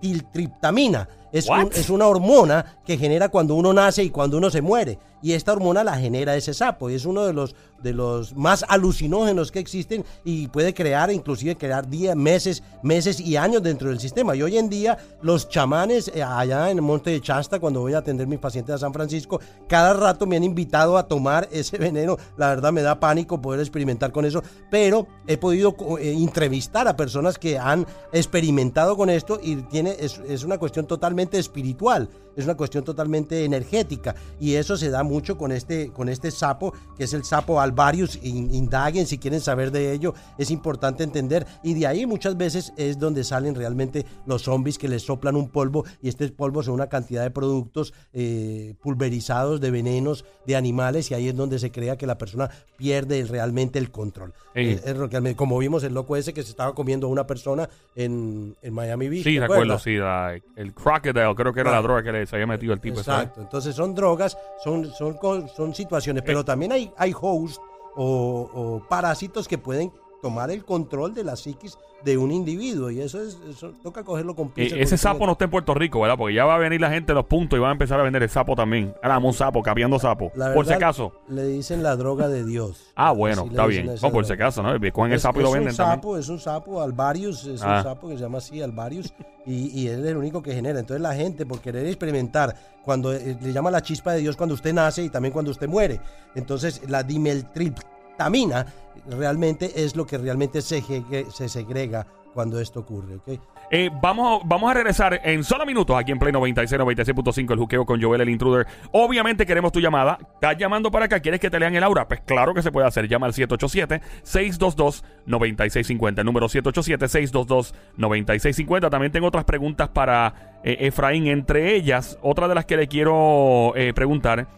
dimetiltriptamina. 0.00 1.08
Es, 1.32 1.48
un- 1.48 1.72
es 1.80 1.90
una 1.90 2.06
hormona 2.06 2.78
que 2.84 2.96
genera 2.98 3.28
cuando 3.30 3.54
uno 3.54 3.72
nace 3.72 4.04
y 4.04 4.10
cuando 4.10 4.36
uno 4.38 4.50
se 4.50 4.60
muere. 4.62 4.98
Y 5.24 5.34
esta 5.34 5.52
hormona 5.52 5.84
la 5.84 5.96
genera 5.98 6.34
ese 6.36 6.52
sapo. 6.52 6.90
Y 6.90 6.94
es 6.94 7.04
uno 7.06 7.24
de 7.24 7.32
los, 7.32 7.54
de 7.80 7.92
los 7.92 8.34
más 8.34 8.64
alucinógenos 8.68 9.52
que 9.52 9.60
existen 9.60 10.04
y 10.24 10.48
puede 10.48 10.74
crear, 10.74 11.12
inclusive 11.12 11.56
crear 11.56 11.88
días, 11.88 12.16
meses, 12.16 12.60
meses 12.82 13.20
y 13.20 13.36
años 13.36 13.62
dentro 13.62 13.88
del 13.90 14.00
sistema. 14.00 14.34
Y 14.34 14.42
hoy 14.42 14.58
en 14.58 14.68
día 14.68 14.98
los 15.22 15.48
chamanes 15.48 16.10
eh, 16.12 16.24
allá 16.24 16.70
en 16.72 16.78
el 16.78 16.82
Monte 16.82 17.10
de 17.10 17.20
Chasta, 17.20 17.60
cuando 17.60 17.80
voy 17.80 17.94
a 17.94 17.98
atender 17.98 18.26
mis 18.26 18.40
pacientes 18.40 18.74
a 18.74 18.78
San 18.78 18.92
Francisco, 18.92 19.40
cada 19.68 19.92
rato 19.94 20.26
me 20.26 20.36
han 20.36 20.42
invitado 20.42 20.98
a 20.98 21.06
tomar 21.06 21.48
ese 21.52 21.78
veneno. 21.78 22.16
La 22.36 22.48
verdad 22.48 22.72
me 22.72 22.82
da 22.82 22.98
pánico 22.98 23.40
poder 23.40 23.60
experimentar 23.60 24.10
con 24.10 24.24
eso. 24.24 24.42
Pero 24.72 25.06
he 25.28 25.36
podido 25.36 25.76
eh, 26.00 26.12
entrevistar 26.18 26.88
a 26.88 26.96
personas 26.96 27.38
que 27.38 27.60
han 27.60 27.86
experimentado 28.12 28.96
con 28.96 29.08
esto 29.08 29.38
y 29.40 29.54
tiene, 29.62 29.94
es, 30.00 30.20
es 30.28 30.42
una 30.42 30.58
cuestión 30.58 30.86
totalmente 30.86 31.21
espiritual, 31.38 32.08
es 32.34 32.44
una 32.44 32.56
cuestión 32.56 32.82
totalmente 32.82 33.44
energética 33.44 34.14
y 34.40 34.54
eso 34.54 34.78
se 34.78 34.88
da 34.88 35.02
mucho 35.02 35.36
con 35.36 35.52
este, 35.52 35.90
con 35.90 36.08
este 36.08 36.30
sapo, 36.30 36.72
que 36.96 37.04
es 37.04 37.12
el 37.12 37.24
sapo 37.24 37.60
alvarius, 37.60 38.18
In- 38.22 38.54
indaguen 38.54 39.06
si 39.06 39.18
quieren 39.18 39.40
saber 39.42 39.70
de 39.70 39.92
ello, 39.92 40.14
es 40.38 40.50
importante 40.50 41.04
entender 41.04 41.46
y 41.62 41.74
de 41.74 41.86
ahí 41.86 42.06
muchas 42.06 42.36
veces 42.38 42.72
es 42.78 42.98
donde 42.98 43.22
salen 43.24 43.54
realmente 43.54 44.06
los 44.24 44.42
zombies 44.44 44.78
que 44.78 44.88
les 44.88 45.02
soplan 45.02 45.36
un 45.36 45.50
polvo 45.50 45.84
y 46.00 46.08
este 46.08 46.26
polvo 46.30 46.62
son 46.62 46.72
una 46.74 46.88
cantidad 46.88 47.22
de 47.22 47.30
productos 47.30 47.92
eh, 48.14 48.76
pulverizados 48.82 49.60
de 49.60 49.70
venenos 49.70 50.24
de 50.46 50.56
animales 50.56 51.10
y 51.10 51.14
ahí 51.14 51.28
es 51.28 51.36
donde 51.36 51.58
se 51.58 51.70
crea 51.70 51.96
que 51.98 52.06
la 52.06 52.16
persona 52.16 52.48
pierde 52.78 53.22
realmente 53.24 53.78
el 53.78 53.90
control. 53.90 54.32
Sí. 54.54 54.60
Eh, 54.62 54.80
es 54.86 54.96
lo 54.96 55.08
que- 55.10 55.36
como 55.36 55.58
vimos 55.58 55.84
el 55.84 55.92
loco 55.92 56.16
ese 56.16 56.32
que 56.32 56.42
se 56.42 56.50
estaba 56.50 56.74
comiendo 56.74 57.06
a 57.06 57.10
una 57.10 57.26
persona 57.26 57.68
en, 57.94 58.56
en 58.62 58.72
Miami 58.72 59.08
Beach. 59.10 59.24
Sí, 59.24 59.34
¿te 59.34 59.40
recuerdo, 59.40 59.74
acuerdas? 59.74 59.82
sí. 59.82 59.96
la- 59.96 60.40
el 60.56 60.72
crocodile, 61.12 61.34
creo 61.34 61.52
que 61.52 61.60
era 61.60 61.70
la 61.72 61.82
droga 61.82 62.02
que 62.02 62.12
le, 62.12 62.26
se 62.26 62.36
había 62.36 62.46
metido 62.46 62.72
el 62.72 62.80
tipo. 62.80 63.02
¿sabes? 63.02 63.22
Exacto. 63.22 63.40
Entonces 63.42 63.74
son 63.74 63.94
drogas, 63.94 64.36
son, 64.62 64.90
son, 64.92 65.18
son 65.48 65.74
situaciones, 65.74 66.22
pero 66.24 66.44
también 66.44 66.72
hay, 66.72 66.92
hay 66.96 67.14
hosts 67.18 67.60
o, 67.94 68.50
o 68.52 68.88
parásitos 68.88 69.46
que 69.46 69.58
pueden 69.58 69.92
tomar 70.22 70.50
el 70.52 70.64
control 70.64 71.12
de 71.14 71.24
la 71.24 71.34
psiquis 71.34 71.76
de 72.04 72.16
un 72.16 72.30
individuo 72.30 72.90
y 72.90 73.00
eso 73.00 73.20
es 73.22 73.38
eso 73.48 73.72
toca 73.82 74.02
cogerlo 74.04 74.34
con 74.34 74.46
Eh, 74.48 74.52
pinzas. 74.54 74.78
ese 74.78 74.96
sapo 74.96 75.26
no 75.26 75.32
está 75.32 75.44
en 75.44 75.50
Puerto 75.50 75.74
Rico, 75.74 76.00
¿verdad? 76.00 76.16
Porque 76.16 76.34
ya 76.34 76.44
va 76.44 76.54
a 76.54 76.58
venir 76.58 76.80
la 76.80 76.90
gente 76.90 77.08
de 77.12 77.14
los 77.14 77.26
puntos 77.26 77.56
y 77.56 77.60
van 77.60 77.70
a 77.70 77.72
empezar 77.72 77.98
a 78.00 78.02
vender 78.04 78.22
el 78.22 78.28
sapo 78.30 78.54
también. 78.56 78.94
Ahora 79.02 79.18
un 79.18 79.32
sapo, 79.32 79.62
capeando 79.62 79.98
sapo. 79.98 80.30
por 80.54 80.64
si 80.66 80.72
acaso. 80.72 81.12
Le 81.28 81.44
dicen 81.46 81.82
la 81.82 81.96
droga 81.96 82.28
de 82.28 82.44
Dios. 82.44 82.92
Ah, 82.94 83.10
bueno, 83.12 83.46
está 83.50 83.66
bien. 83.66 83.88
a 83.90 83.94
No, 83.94 84.10
por 84.12 84.24
si 84.24 84.28
droga. 84.32 84.44
acaso, 84.46 84.62
¿no? 84.62 84.92
Cogen 84.92 85.10
el 85.12 85.16
Es- 85.16 85.22
sapo 85.22 85.40
y 85.40 85.42
lo 85.42 85.48
es 85.48 85.54
venden 85.54 85.72
un 85.72 85.76
también. 85.76 85.96
sapo, 85.98 86.16
Es 86.16 86.28
un 86.28 86.38
sapo, 86.40 86.80
Alvarius, 86.82 87.44
es 87.46 87.62
Ah. 87.62 87.78
un 87.78 87.82
sapo 87.82 88.08
que 88.08 88.14
se 88.16 88.20
llama 88.22 88.38
así, 88.38 88.62
Alvarius, 88.62 89.12
y, 89.44 89.80
y 89.80 89.88
él 89.88 90.00
es 90.04 90.06
el 90.10 90.16
único 90.16 90.40
que 90.42 90.54
genera. 90.54 90.78
Entonces 90.80 91.02
la 91.02 91.14
gente, 91.14 91.46
por 91.46 91.60
querer 91.60 91.84
experimentar, 91.86 92.54
cuando 92.84 93.12
eh, 93.12 93.36
le 93.40 93.52
llama 93.52 93.70
la 93.72 93.80
chispa 93.82 94.12
de 94.12 94.20
Dios 94.20 94.36
cuando 94.36 94.54
usted 94.54 94.72
nace 94.72 95.02
y 95.04 95.08
también 95.08 95.32
cuando 95.32 95.50
usted 95.50 95.68
muere. 95.68 96.00
Entonces 96.36 96.80
la 96.88 97.02
dimeltriptamina 97.04 98.66
realmente 99.08 99.84
es 99.84 99.96
lo 99.96 100.06
que 100.06 100.18
realmente 100.18 100.62
se, 100.62 100.82
se 101.30 101.48
segrega 101.48 102.06
cuando 102.32 102.60
esto 102.60 102.80
ocurre, 102.80 103.16
¿ok? 103.16 103.40
Eh, 103.74 103.88
vamos, 104.02 104.42
vamos 104.44 104.70
a 104.70 104.74
regresar 104.74 105.18
en 105.24 105.42
solo 105.42 105.64
minutos 105.64 105.96
aquí 105.96 106.12
en 106.12 106.18
Play 106.18 106.30
96, 106.30 106.78
96.5, 106.78 107.52
el 107.52 107.58
juqueo 107.58 107.86
con 107.86 108.02
Joel 108.02 108.20
el 108.20 108.28
Intruder. 108.28 108.66
Obviamente 108.92 109.46
queremos 109.46 109.72
tu 109.72 109.80
llamada. 109.80 110.18
¿Estás 110.34 110.58
llamando 110.58 110.90
para 110.90 111.06
acá? 111.06 111.20
¿Quieres 111.20 111.40
que 111.40 111.48
te 111.48 111.58
lean 111.58 111.74
el 111.74 111.82
aura? 111.82 112.06
Pues 112.06 112.20
claro 112.20 112.52
que 112.52 112.60
se 112.60 112.70
puede 112.70 112.86
hacer. 112.86 113.08
Llama 113.08 113.28
al 113.28 113.32
787-622-9650. 113.32 116.18
El 116.18 116.26
número 116.26 116.48
787-622-9650. 116.48 118.90
También 118.90 119.10
tengo 119.10 119.28
otras 119.28 119.44
preguntas 119.44 119.88
para 119.88 120.60
eh, 120.64 120.76
Efraín. 120.80 121.28
Entre 121.28 121.74
ellas, 121.74 122.18
otra 122.20 122.48
de 122.48 122.54
las 122.54 122.66
que 122.66 122.76
le 122.76 122.88
quiero 122.88 123.72
eh, 123.74 123.94
preguntar 123.94 124.48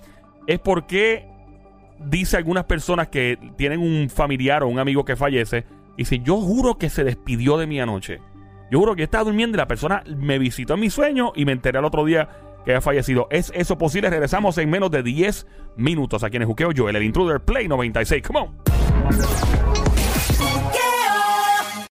es 0.48 0.58
por 0.58 0.88
qué 0.88 1.28
dice 1.98 2.36
algunas 2.36 2.64
personas 2.64 3.08
que 3.08 3.38
tienen 3.56 3.80
un 3.80 4.08
familiar 4.10 4.62
o 4.62 4.68
un 4.68 4.78
amigo 4.78 5.04
que 5.04 5.16
fallece. 5.16 5.64
Dice, 5.96 6.18
yo 6.20 6.36
juro 6.36 6.76
que 6.76 6.90
se 6.90 7.04
despidió 7.04 7.56
de 7.56 7.66
mí 7.66 7.80
anoche. 7.80 8.20
Yo 8.70 8.78
juro 8.78 8.96
que 8.96 9.04
estaba 9.04 9.24
durmiendo 9.24 9.56
y 9.56 9.58
la 9.58 9.68
persona 9.68 10.02
me 10.16 10.38
visitó 10.38 10.74
en 10.74 10.80
mi 10.80 10.90
sueño 10.90 11.32
y 11.36 11.44
me 11.44 11.52
enteré 11.52 11.78
al 11.78 11.84
otro 11.84 12.04
día 12.04 12.28
que 12.64 12.72
había 12.72 12.80
fallecido. 12.80 13.28
¿Es 13.30 13.52
eso 13.54 13.78
posible? 13.78 14.10
Regresamos 14.10 14.58
en 14.58 14.70
menos 14.70 14.90
de 14.90 15.02
10 15.02 15.46
minutos 15.76 16.24
aquí 16.24 16.36
en 16.36 16.42
el 16.42 16.48
Juqueo. 16.48 16.70
Joel, 16.76 16.96
el 16.96 17.04
Intruder 17.04 17.40
Play 17.40 17.68
96. 17.68 18.22
Come 18.22 18.40
on. 18.40 19.73